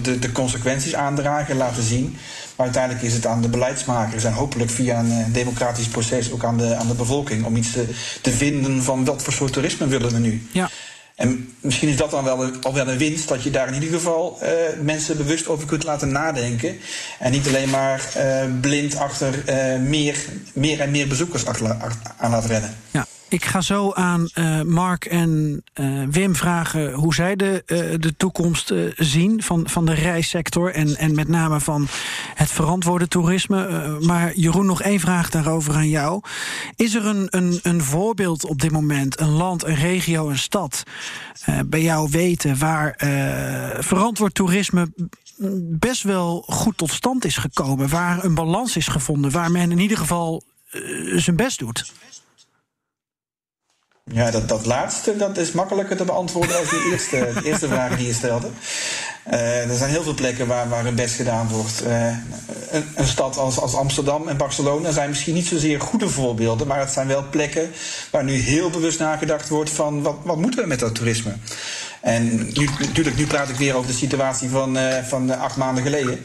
[0.02, 2.16] de, de consequenties aandragen, laten zien.
[2.56, 6.58] Maar uiteindelijk is het aan de beleidsmakers en hopelijk via een democratisch proces ook aan
[6.58, 7.86] de, aan de bevolking om iets te,
[8.20, 10.46] te vinden van wat voor soort toerisme willen we nu.
[10.52, 10.70] Ja.
[11.16, 13.90] En misschien is dat dan wel, al wel een winst, dat je daar in ieder
[13.90, 14.48] geval uh,
[14.82, 16.78] mensen bewust over kunt laten nadenken.
[17.18, 20.16] En niet alleen maar uh, blind achter uh, meer,
[20.52, 21.76] meer en meer bezoekers achter,
[22.16, 22.76] aan laten rennen.
[22.90, 23.06] Ja.
[23.36, 28.16] Ik ga zo aan uh, Mark en uh, Wim vragen hoe zij de, uh, de
[28.16, 31.86] toekomst zien van, van de reissector en, en met name van
[32.34, 33.98] het verantwoorde toerisme.
[34.00, 36.20] maar Jeroen, nog één vraag daarover aan jou.
[36.76, 40.82] Is er een, een, een voorbeeld op dit moment, een land, een regio, een stad,
[41.66, 42.94] bij jou weten waar
[43.78, 44.92] verantwoord toerisme
[45.78, 49.78] best wel goed tot stand is gekomen, waar een balans is gevonden, waar men in
[49.78, 50.42] ieder geval
[51.16, 51.92] zijn best doet?
[54.12, 57.96] Ja, dat, dat laatste dat is makkelijker te beantwoorden als die eerste, de eerste vraag
[57.96, 58.48] die je stelde.
[59.30, 61.82] Uh, er zijn heel veel plekken waar, waar hun best gedaan wordt.
[61.86, 62.06] Uh,
[62.70, 66.78] een, een, stad als, als Amsterdam en Barcelona zijn misschien niet zozeer goede voorbeelden, maar
[66.78, 67.70] het zijn wel plekken
[68.10, 71.32] waar nu heel bewust nagedacht wordt van wat, wat moeten we met dat toerisme.
[72.00, 75.82] En nu, natuurlijk, nu praat ik weer over de situatie van, uh, van acht maanden
[75.82, 76.20] geleden,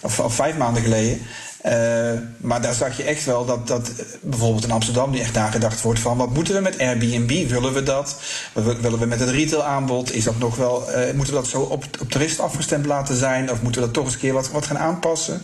[0.00, 1.22] of, of vijf maanden geleden.
[1.66, 5.82] Uh, maar daar zag je echt wel dat, dat bijvoorbeeld in Amsterdam nu echt nagedacht
[5.82, 7.48] wordt van wat moeten we met Airbnb?
[7.48, 8.16] Willen we dat?
[8.52, 10.14] Willen we met het retail aanbod?
[10.14, 13.50] Is dat nog wel, uh, moeten we dat zo op, op toeristen afgestemd laten zijn?
[13.50, 15.42] Of moeten we dat toch eens een keer wat, wat gaan aanpassen?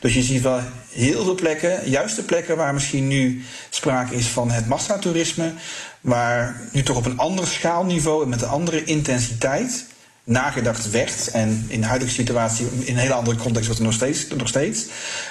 [0.00, 0.60] Dus je ziet wel
[0.90, 5.52] heel veel plekken, juist de plekken waar misschien nu sprake is van het massatoerisme,
[6.00, 9.86] waar nu toch op een ander schaalniveau en met een andere intensiteit
[10.26, 11.30] nagedacht werd.
[11.30, 14.48] En in de huidige situatie, in een hele andere context, wordt er nog steeds, nog
[14.48, 14.86] steeds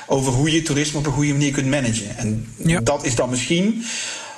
[0.07, 2.17] over hoe je toerisme op een goede manier kunt managen.
[2.17, 2.79] En ja.
[2.79, 3.85] dat is dan misschien,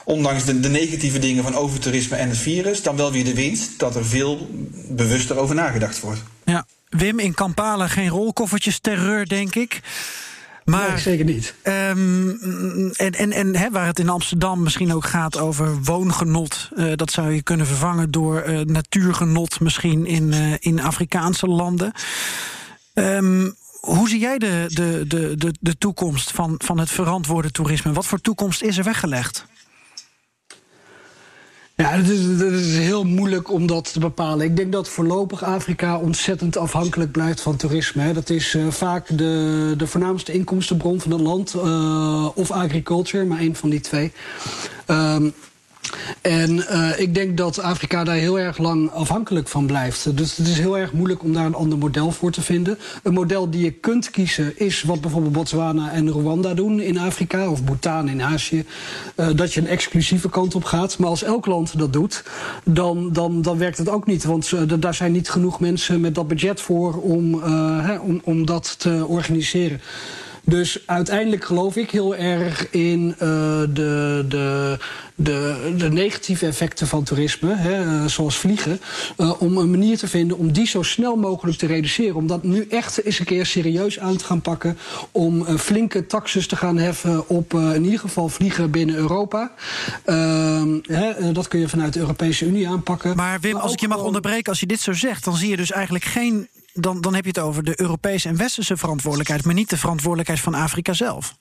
[0.03, 3.79] ondanks de, de, negatieve dingen van overtoerisme en het virus, dan wel weer de winst
[3.79, 4.49] dat er veel
[4.89, 6.21] bewuster over nagedacht wordt.
[6.45, 6.65] Ja.
[6.89, 9.81] Wim, in Kampala geen rolkoffertjes terreur, denk ik.
[10.69, 11.53] Maar, nee, zeker niet.
[11.63, 12.29] Um,
[12.91, 16.69] en en, en hè, waar het in Amsterdam misschien ook gaat over woongenot.
[16.75, 21.91] Uh, dat zou je kunnen vervangen door uh, natuurgenot misschien in, uh, in Afrikaanse landen.
[22.93, 27.93] Um, hoe zie jij de, de, de, de, de toekomst van, van het verantwoorde toerisme?
[27.93, 29.45] Wat voor toekomst is er weggelegd?
[31.77, 34.45] Ja, is, het is heel moeilijk om dat te bepalen.
[34.45, 38.13] Ik denk dat voorlopig Afrika ontzettend afhankelijk blijft van toerisme.
[38.13, 41.53] Dat is uh, vaak de, de voornaamste inkomstenbron van het land.
[41.55, 44.11] Uh, of agriculture, maar één van die twee.
[44.87, 45.33] Um,
[46.21, 50.17] en uh, ik denk dat Afrika daar heel erg lang afhankelijk van blijft.
[50.17, 52.77] Dus het is heel erg moeilijk om daar een ander model voor te vinden.
[53.03, 57.49] Een model die je kunt kiezen is wat bijvoorbeeld Botswana en Rwanda doen in Afrika,
[57.49, 58.65] of Bhutan in Azië.
[59.15, 60.97] Uh, dat je een exclusieve kant op gaat.
[60.97, 62.23] Maar als elk land dat doet,
[62.63, 64.23] dan, dan, dan werkt het ook niet.
[64.23, 68.45] Want uh, daar zijn niet genoeg mensen met dat budget voor om, hè, om, om
[68.45, 69.81] dat te organiseren.
[70.49, 74.77] Dus uiteindelijk geloof ik heel erg in uh, de, de,
[75.15, 78.79] de, de, negatieve effecten van toerisme, hè, zoals vliegen,
[79.17, 82.15] uh, om een manier te vinden om die zo snel mogelijk te reduceren.
[82.15, 84.77] Om dat nu echt eens een keer serieus aan te gaan pakken.
[85.11, 89.51] Om uh, flinke taxes te gaan heffen op in ieder geval vliegen binnen Europa.
[90.83, 93.15] Hè, dat kun je vanuit de Europese Unie aanpakken.
[93.15, 95.49] Maar Wim, maar als ik je mag onderbreken, als je dit zo zegt, dan zie
[95.49, 96.47] je dus eigenlijk geen
[96.79, 100.39] dan, dan heb je het over de Europese en Westerse verantwoordelijkheid, maar niet de verantwoordelijkheid
[100.39, 101.35] van Afrika zelf.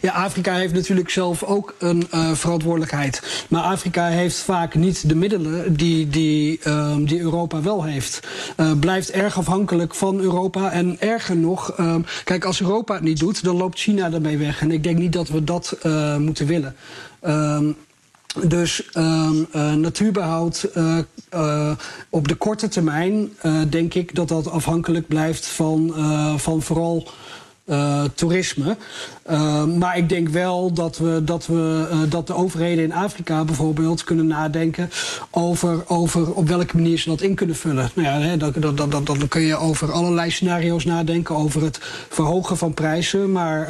[0.00, 3.44] Ja, Afrika heeft natuurlijk zelf ook een uh, verantwoordelijkheid.
[3.48, 8.20] Maar Afrika heeft vaak niet de middelen die, die, uh, die Europa wel heeft.
[8.56, 10.70] Uh, blijft erg afhankelijk van Europa.
[10.70, 11.74] En erger nog,
[12.24, 14.60] kijk, als Europa het niet doet, dan loopt China ermee weg.
[14.60, 15.78] En ik denk niet dat we dat
[16.18, 16.76] moeten willen.
[17.20, 17.72] Ehm,
[18.46, 20.98] dus um, uh, natuurbehoud uh,
[21.34, 21.70] uh,
[22.08, 23.32] op de korte termijn
[23.68, 25.94] denk ik dat dat afhankelijk blijft van,
[26.38, 27.08] van vooral
[27.70, 28.76] uh, toerisme.
[29.30, 33.44] Uh, maar ik denk wel dat, we, dat, we, uh, dat de overheden in Afrika
[33.44, 34.90] bijvoorbeeld kunnen nadenken
[35.30, 37.90] over, over op welke manier ze dat in kunnen vullen.
[37.94, 41.78] Nou ja, hè, dan, dan, dan, dan kun je over allerlei scenario's nadenken, over het
[42.08, 43.68] verhogen van prijzen, maar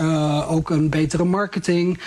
[0.48, 1.98] ook een betere marketing.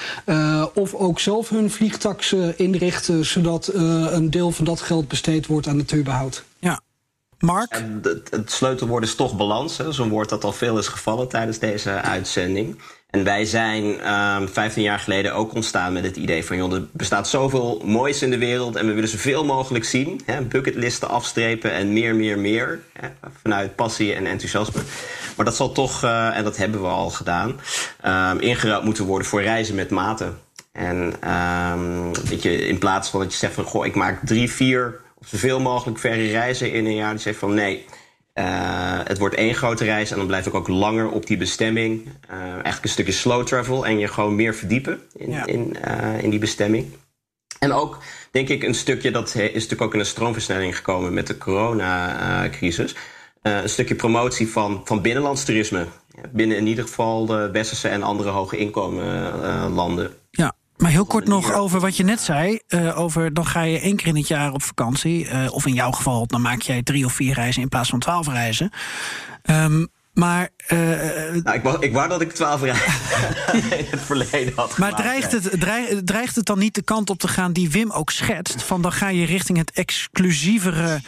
[0.74, 5.78] of ook zelf hun vliegtaxen inrichten, zodat een deel van dat geld besteed wordt aan
[5.78, 6.44] natuurbehoud.
[7.44, 7.72] Mark?
[7.72, 9.80] En het, sleutelwoord is toch balans.
[9.90, 12.82] Zo'n woord dat al veel is gevallen tijdens deze uitzending.
[13.10, 16.58] En wij zijn um, ehm, 15 jaar geleden ook ontstaan met het idee van...
[16.58, 20.22] joh, er bestaat zoveel moois in de wereld en we willen zoveel mogelijk zien.
[20.26, 22.80] Hè, bucketlisten afstrepen en meer, meer, meer.
[22.94, 23.08] Hè,
[23.42, 24.82] vanuit passie en enthousiasme.
[25.36, 27.60] Maar dat zal toch, uh, en dat hebben we al gedaan...
[28.40, 30.38] Um, moeten worden voor reizen met maten.
[30.72, 33.64] En um, je, in plaats van dat je zegt van...
[33.64, 37.12] goh, ik maak drie, vier zoveel mogelijk verre reizen in een jaar.
[37.12, 37.86] Die zegt van nee,
[38.34, 42.06] uh, het wordt één grote reis en dan blijf ik ook langer op die bestemming.
[42.06, 45.46] Uh, eigenlijk een stukje slow travel en je gewoon meer verdiepen in, ja.
[45.46, 46.92] in, uh, in die bestemming.
[47.60, 47.98] En ook,
[48.32, 52.96] denk ik, een stukje, dat is natuurlijk ook in een stroomversnelling gekomen met de coronacrisis.
[53.42, 55.86] een stukje promotie van, van binnenlands toerisme.
[56.32, 59.34] Binnen in ieder geval de westerse en andere hoge inkomen
[59.74, 60.14] landen.
[60.32, 60.53] Ja,
[60.84, 62.60] maar heel kort nog over wat je net zei.
[62.68, 65.26] Uh, over dan ga je één keer in het jaar op vakantie.
[65.26, 68.00] Uh, of in jouw geval, dan maak jij drie of vier reizen in plaats van
[68.00, 68.72] twaalf reizen.
[69.50, 70.50] Um, maar.
[70.68, 70.80] Uh,
[71.44, 72.86] nou, ik, wou, ik wou dat ik twaalf reizen
[73.80, 74.78] in het verleden had.
[74.78, 77.92] Maar dreigt het, dreigt, dreigt het dan niet de kant op te gaan die Wim
[77.92, 78.64] ook schetst?
[78.64, 81.02] Van dan ga je richting het exclusievere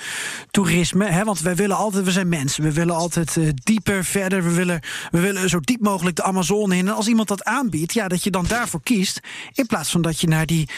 [0.52, 1.06] toerisme.
[1.06, 1.24] Hè?
[1.24, 2.64] Want wij willen altijd, we zijn mensen.
[2.64, 4.44] We willen altijd uh, dieper, verder.
[4.44, 4.80] We willen,
[5.12, 6.88] we willen zo diep mogelijk de Amazone in.
[6.88, 9.20] En als iemand dat aanbiedt, ja, dat je dan daarvoor kiest.
[9.54, 10.70] In plaats van dat je naar die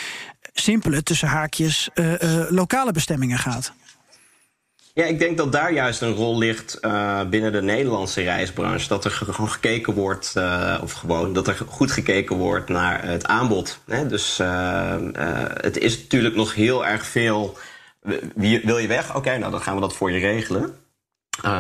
[0.54, 2.14] simpele, tussen haakjes, uh,
[2.50, 3.74] lokale bestemmingen gaat.
[4.98, 8.88] Ja, ik denk dat daar juist een rol ligt uh, binnen de Nederlandse reisbranche.
[8.88, 13.28] Dat er gewoon gekeken wordt, uh, of gewoon dat er goed gekeken wordt naar het
[13.28, 13.80] aanbod.
[13.86, 14.08] Hè?
[14.08, 14.96] Dus uh,
[15.62, 17.58] het is natuurlijk nog heel erg veel.
[18.36, 19.16] Wie, wil je weg?
[19.16, 20.76] Oké, nou dan gaan we dat voor je regelen.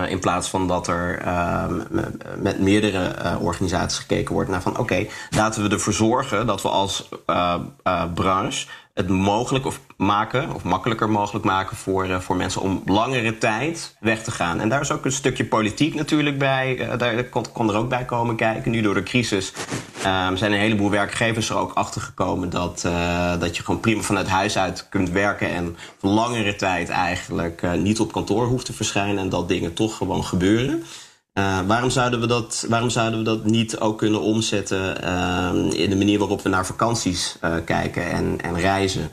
[0.07, 1.21] in plaats van dat er
[2.37, 7.09] met meerdere organisaties gekeken wordt naar van oké, laten we ervoor zorgen dat we als
[8.13, 8.67] branche
[8.97, 13.95] het mogelijk of maken, of makkelijker mogelijk maken voor, uh, voor mensen om langere tijd
[13.99, 14.59] weg te gaan.
[14.59, 16.77] En daar is ook een stukje politiek natuurlijk bij.
[16.79, 18.71] Uh, daar kon, kon, er ook bij komen kijken.
[18.71, 19.53] Nu door de crisis
[19.97, 24.01] um, zijn een heleboel werkgevers er ook achter gekomen dat, uh, dat je gewoon prima
[24.01, 29.17] vanuit huis uit kunt werken en langere tijd eigenlijk niet op kantoor hoeft te verschijnen
[29.17, 30.83] en dat dingen toch gewoon gebeuren.
[31.37, 35.89] Uh, waarom, zouden we dat, waarom zouden we dat niet ook kunnen omzetten uh, in
[35.89, 39.09] de manier waarop we naar vakanties uh, kijken en, en reizen?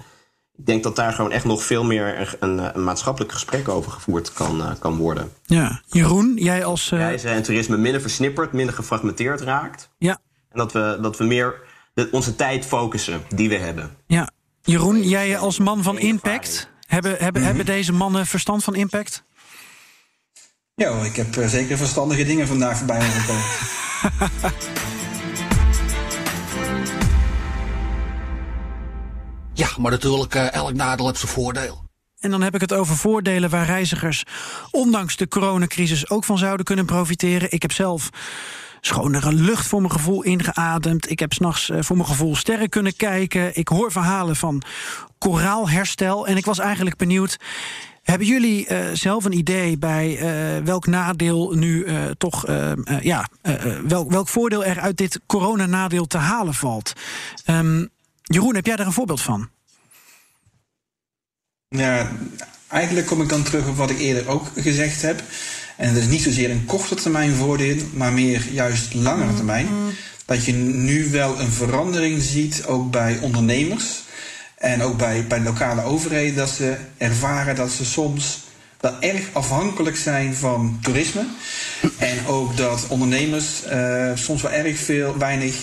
[0.56, 4.32] Ik denk dat daar gewoon echt nog veel meer een, een maatschappelijk gesprek over gevoerd
[4.32, 5.32] kan, kan worden.
[5.46, 6.90] Ja, Jeroen, jij als.
[6.90, 9.90] Reizen en toerisme minder versnipperd, minder gefragmenteerd raakt.
[9.98, 10.18] Ja.
[10.48, 11.54] En dat we, dat we meer
[12.10, 13.90] onze tijd focussen die we hebben.
[14.06, 14.30] Ja.
[14.62, 16.72] Jeroen, jij als man van impact.
[16.86, 17.56] Hebben, hebben, mm -hmm.
[17.56, 19.24] hebben deze mannen verstand van impact?
[20.76, 23.42] Ja, ik heb uh, zeker verstandige dingen vandaag voorbij horen komen.
[29.56, 31.84] Ja, maar natuurlijk, uh, elk nadeel heeft zijn voordeel.
[32.20, 34.24] En dan heb ik het over voordelen waar reizigers
[34.70, 37.52] ondanks de coronacrisis ook van zouden kunnen profiteren.
[37.52, 38.10] Ik heb zelf
[38.80, 41.10] schonere lucht voor mijn gevoel ingeademd.
[41.10, 43.56] Ik heb s'nachts uh, voor mijn gevoel sterren kunnen kijken.
[43.56, 44.62] Ik hoor verhalen van
[45.18, 46.26] koraalherstel.
[46.26, 47.38] En ik was eigenlijk benieuwd.
[48.04, 52.46] Hebben jullie uh, zelf een idee bij uh, welk nadeel nu uh, toch,
[53.00, 53.28] ja,
[53.86, 56.92] welk, welk voordeel er uit dit coronanadeel te halen valt?
[57.46, 57.88] Um,
[58.22, 59.48] Jeroen, heb jij daar een voorbeeld van?
[61.68, 62.10] Ja,
[62.68, 65.22] eigenlijk kom ik dan terug op wat ik eerder ook gezegd heb.
[65.76, 69.68] En dat is niet zozeer een korte termijn voordeel, maar meer juist langere termijn.
[70.24, 74.02] Dat je nu wel een verandering ziet, ook bij ondernemers
[74.64, 78.42] en ook bij, bij lokale overheden, dat ze ervaren dat ze soms
[78.80, 81.24] wel erg afhankelijk zijn van toerisme.
[81.98, 85.54] En ook dat ondernemers uh, soms wel erg veel, weinig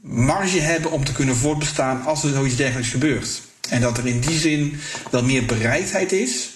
[0.00, 3.42] marge hebben om te kunnen voortbestaan als er zoiets dergelijks gebeurt.
[3.68, 6.50] En dat er in die zin wel meer bereidheid is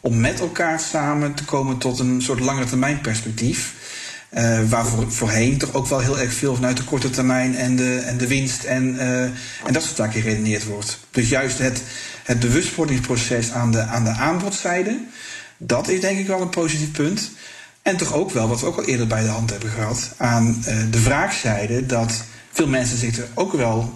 [0.00, 3.74] om met elkaar samen te komen tot een soort lange termijn perspectief.
[4.36, 7.76] Uh, waar voor, voorheen toch ook wel heel erg veel vanuit de korte termijn en
[7.76, 10.98] de, en de winst en, uh, en dat soort zaken geredeneerd wordt.
[11.10, 11.82] Dus juist het,
[12.24, 15.00] het bewustwordingsproces aan de, aan de aanbodzijde,
[15.56, 17.30] dat is denk ik wel een positief punt.
[17.82, 20.64] En toch ook wel, wat we ook al eerder bij de hand hebben gehad, aan
[20.68, 23.92] uh, de vraagzijde, dat veel mensen zich er ook wel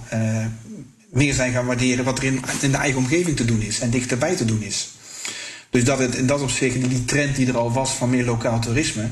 [1.11, 3.91] meer zijn gaan waarderen wat er in, in de eigen omgeving te doen is en
[3.91, 4.91] dichterbij te doen is.
[5.71, 8.61] Dus dat het in dat opzicht, die trend die er al was van meer lokaal
[8.61, 9.09] toerisme,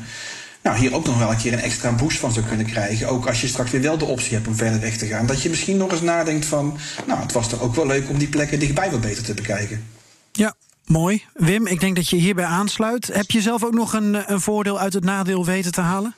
[0.66, 3.08] nou, hier ook nog wel een keer een extra boost van zou kunnen krijgen.
[3.08, 5.26] Ook als je straks weer wel de optie hebt om verder weg te gaan.
[5.26, 8.18] Dat je misschien nog eens nadenkt van, nou, het was toch ook wel leuk om
[8.18, 9.84] die plekken dichtbij wat beter te bekijken.
[10.32, 10.54] Ja,
[10.84, 11.24] mooi.
[11.34, 13.06] Wim, ik denk dat je hierbij aansluit.
[13.12, 16.14] Heb je zelf ook nog een, een voordeel uit het nadeel weten te halen?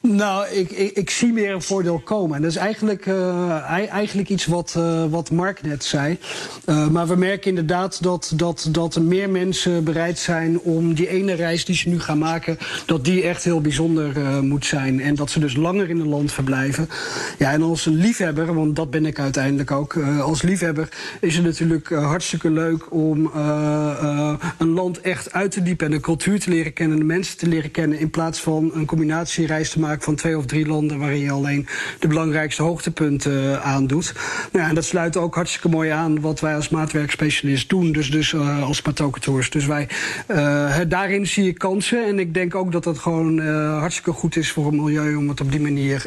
[0.00, 2.36] Nou, ik, ik, ik, zie meer een voordeel komen.
[2.36, 6.18] En dat is eigenlijk, uh, eigenlijk iets wat, uh, wat Mark net zei.
[6.66, 11.08] Uh, maar we merken inderdaad dat, dat, dat er meer mensen bereid zijn om die
[11.08, 15.00] ene reis die ze nu gaan maken, dat die echt heel bijzonder moet zijn.
[15.00, 16.88] En dat ze dus langer in het land verblijven.
[17.38, 20.88] Ja, en als liefhebber, want dat ben ik uiteindelijk ook, als liefhebber
[21.20, 23.30] is het natuurlijk hartstikke leuk om
[24.58, 27.48] een land echt uit te diepen en de cultuur te leren kennen, de mensen te
[27.48, 31.20] leren kennen, in plaats van een combinatiereis te maken van twee of drie landen waarin
[31.20, 31.66] je alleen
[31.98, 34.12] de belangrijkste hoogtepunten uh, aandoet.
[34.52, 38.10] Nou ja, en dat sluit ook hartstikke mooi aan wat wij als maatwerkspecialist doen, dus,
[38.10, 38.82] dus uh, als
[39.20, 39.50] Tours.
[39.50, 39.88] Dus wij,
[40.28, 43.38] uh, daarin zie ik kansen en ik denk ook dat dat gewoon
[43.78, 46.00] hartstikke goed is voor het milieu om het op die manier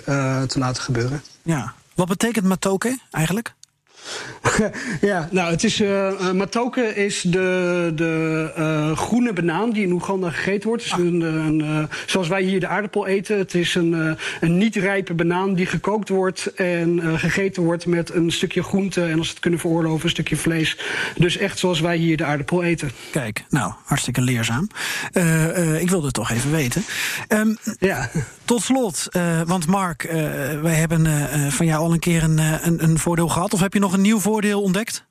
[0.47, 1.21] te laten gebeuren.
[1.41, 3.53] Ja, wat betekent matoke eigenlijk?
[5.01, 10.29] ja, nou, het is, uh, matoke is de, de uh, groene banaan die in Oeganda
[10.29, 10.83] gegeten wordt.
[10.83, 13.37] Is een, een, zoals wij hier de aardappel eten.
[13.37, 18.63] Het is een, een niet-rijpe banaan die gekookt wordt en gegeten wordt met een stukje
[18.63, 19.03] groente.
[19.03, 20.77] En als het kunnen veroorloven, een stukje vlees.
[21.15, 22.91] Dus echt zoals wij hier de aardappel eten.
[23.11, 24.67] Kijk, nou, hartstikke leerzaam.
[25.79, 26.83] ik wilde het toch even weten.
[27.29, 28.09] Um, ja.
[28.51, 29.07] Tot slot,
[29.45, 30.07] want Mark,
[30.61, 31.07] wij hebben
[31.51, 33.53] van jou al een keer een, een, een voordeel gehad.
[33.53, 35.05] Of heb je nog een nieuw voordeel ontdekt?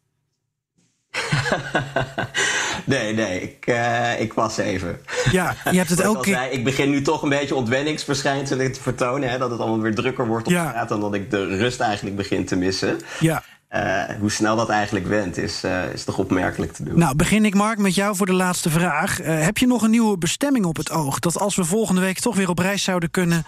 [2.84, 5.00] nee, nee, ik, uh, ik was even.
[5.30, 6.50] Ja, je hebt het elke keer...
[6.52, 9.30] Ik begin nu toch een beetje ontwenningsverschijnselen te vertonen.
[9.30, 10.68] Hè, dat het allemaal weer drukker wordt op ja.
[10.68, 13.00] straat en dat ik de rust eigenlijk begin te missen.
[13.20, 13.42] Ja.
[13.74, 16.98] Uh, hoe snel dat eigenlijk went, is, uh, is toch opmerkelijk te doen.
[16.98, 19.18] Nou, begin ik, Mark, met jou voor de laatste vraag.
[19.22, 21.18] heb je nog een nieuwe bestemming op het oog?
[21.18, 23.44] Dat als we volgende week toch weer op reis zouden kunnen...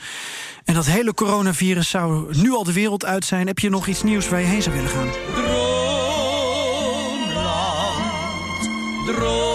[0.65, 3.47] en dat hele coronavirus zou nu al de wereld uit zijn...
[3.47, 5.11] heb je nog iets nieuws waar je heen zou willen gaan?
[9.07, 9.52] droomland.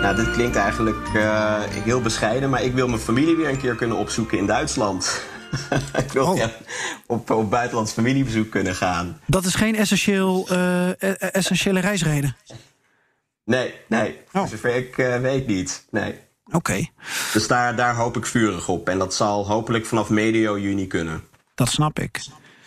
[0.00, 3.74] Nou, dit klinkt eigenlijk uh, heel bescheiden, maar ik wil mijn familie weer een keer
[3.74, 5.22] kunnen opzoeken in Duitsland.
[6.04, 6.36] ik wil oh.
[6.36, 6.50] ja,
[7.06, 9.20] op, op buitenlands familiebezoek kunnen gaan.
[9.26, 12.36] Dat is geen essentieel, uh, essentiële reisreden?
[13.44, 14.18] Nee, nee.
[14.32, 14.46] Oh.
[14.46, 15.86] Zover ik uh, weet niet.
[15.90, 16.14] Nee.
[16.44, 16.56] Oké.
[16.56, 16.90] Okay.
[17.32, 18.88] Dus daar, daar hoop ik vurig op.
[18.88, 21.24] En dat zal hopelijk vanaf medio juni kunnen.
[21.54, 22.20] Dat snap ik.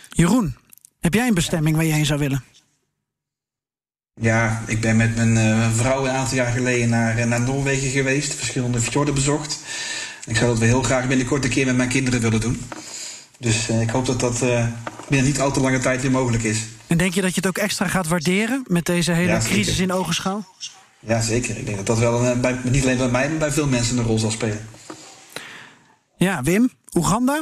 [0.10, 0.56] Jeroen,
[1.00, 2.44] heb jij een bestemming waar je heen zou willen?
[4.22, 8.34] Ja, ik ben met mijn uh, vrouw een aantal jaar geleden naar, naar Noorwegen geweest.
[8.34, 9.60] Verschillende fjorden bezocht.
[10.26, 12.62] Ik zou dat wel heel graag binnenkort een keer met mijn kinderen willen doen.
[13.40, 14.68] Dus uh, ik hoop dat dat uh,
[15.10, 16.60] binnen niet al te lange tijd weer mogelijk is.
[16.88, 19.80] En denk je dat je het ook extra gaat waarderen met deze hele ja, crisis
[19.80, 20.46] in ogenschouw?
[21.00, 21.58] Ja, zeker.
[21.58, 23.98] Ik denk dat dat wel een, bij, niet alleen bij mij, maar bij veel mensen
[23.98, 24.68] een rol zal spelen.
[26.18, 27.42] Ja, Wim, Oeganda?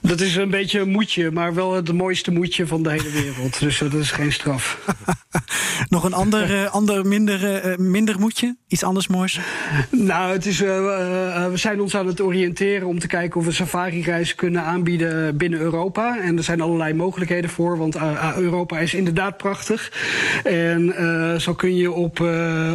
[0.00, 3.60] Dat is een beetje een moedje, maar wel het mooiste moedje van de hele wereld.
[3.60, 4.78] Dus dat is geen straf.
[5.88, 8.56] Nog een ander, uh, ander minder, uh, minder moedje?
[8.68, 9.40] Iets anders moois?
[9.90, 10.68] Nou, het is, uh,
[11.48, 15.60] we zijn ons aan het oriënteren om te kijken of we safari-reizen kunnen aanbieden binnen
[15.60, 16.20] Europa.
[16.20, 17.96] En er zijn allerlei mogelijkheden voor, want
[18.36, 19.92] Europa is inderdaad prachtig.
[20.44, 20.94] En
[21.40, 22.20] zo kun je op,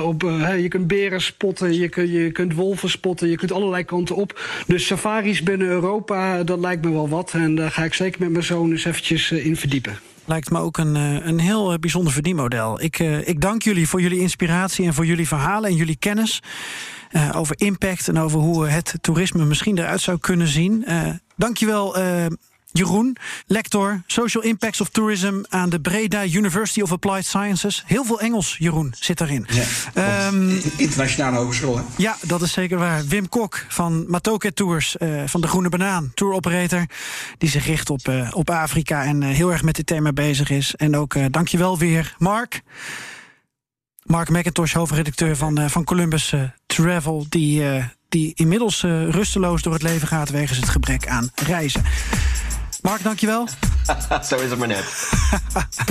[0.03, 0.21] op
[0.57, 4.41] je kunt beren spotten, je, kun, je kunt wolven spotten, je kunt allerlei kanten op.
[4.67, 7.33] Dus safaris binnen Europa, dat lijkt me wel wat.
[7.33, 10.77] En daar ga ik zeker met mijn zoon eens eventjes in verdiepen lijkt me ook
[10.77, 10.95] een,
[11.27, 12.81] een heel bijzonder verdienmodel.
[12.81, 16.41] Ik, ik dank jullie voor jullie inspiratie en voor jullie verhalen en jullie kennis.
[17.35, 20.83] Over impact en over hoe het toerisme misschien eruit zou kunnen zien.
[20.87, 22.25] Uh, dankjewel, uh,
[22.71, 27.83] Jeroen, lector Social Impacts of Tourism aan de Breda University of Applied Sciences.
[27.85, 29.47] Heel veel Engels, Jeroen, zit erin.
[29.93, 31.83] Ja, um, internationale hogeschool, hè?
[31.97, 33.05] Ja, dat is zeker waar.
[33.05, 36.85] Wim Kok van Matoke Tours, uh, van de Groene Banaan, tour operator,
[37.37, 40.49] die zich richt op, uh, op Afrika en uh, heel erg met dit thema bezig
[40.49, 40.75] is.
[40.75, 42.61] En ook dankjewel weer, Mark.
[44.03, 46.33] Mark McIntosh, hoofdredacteur van, van Columbus
[46.65, 47.63] Travel, die,
[48.09, 51.83] die inmiddels rusteloos door het leven gaat wegens het gebrek aan reizen.
[52.81, 53.47] Mark, dankjewel.
[54.29, 55.09] Zo is het maar net.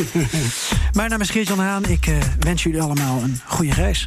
[0.97, 1.85] Mijn naam is Geert-Jan Haan.
[1.85, 4.07] Ik uh, wens jullie allemaal een goede reis.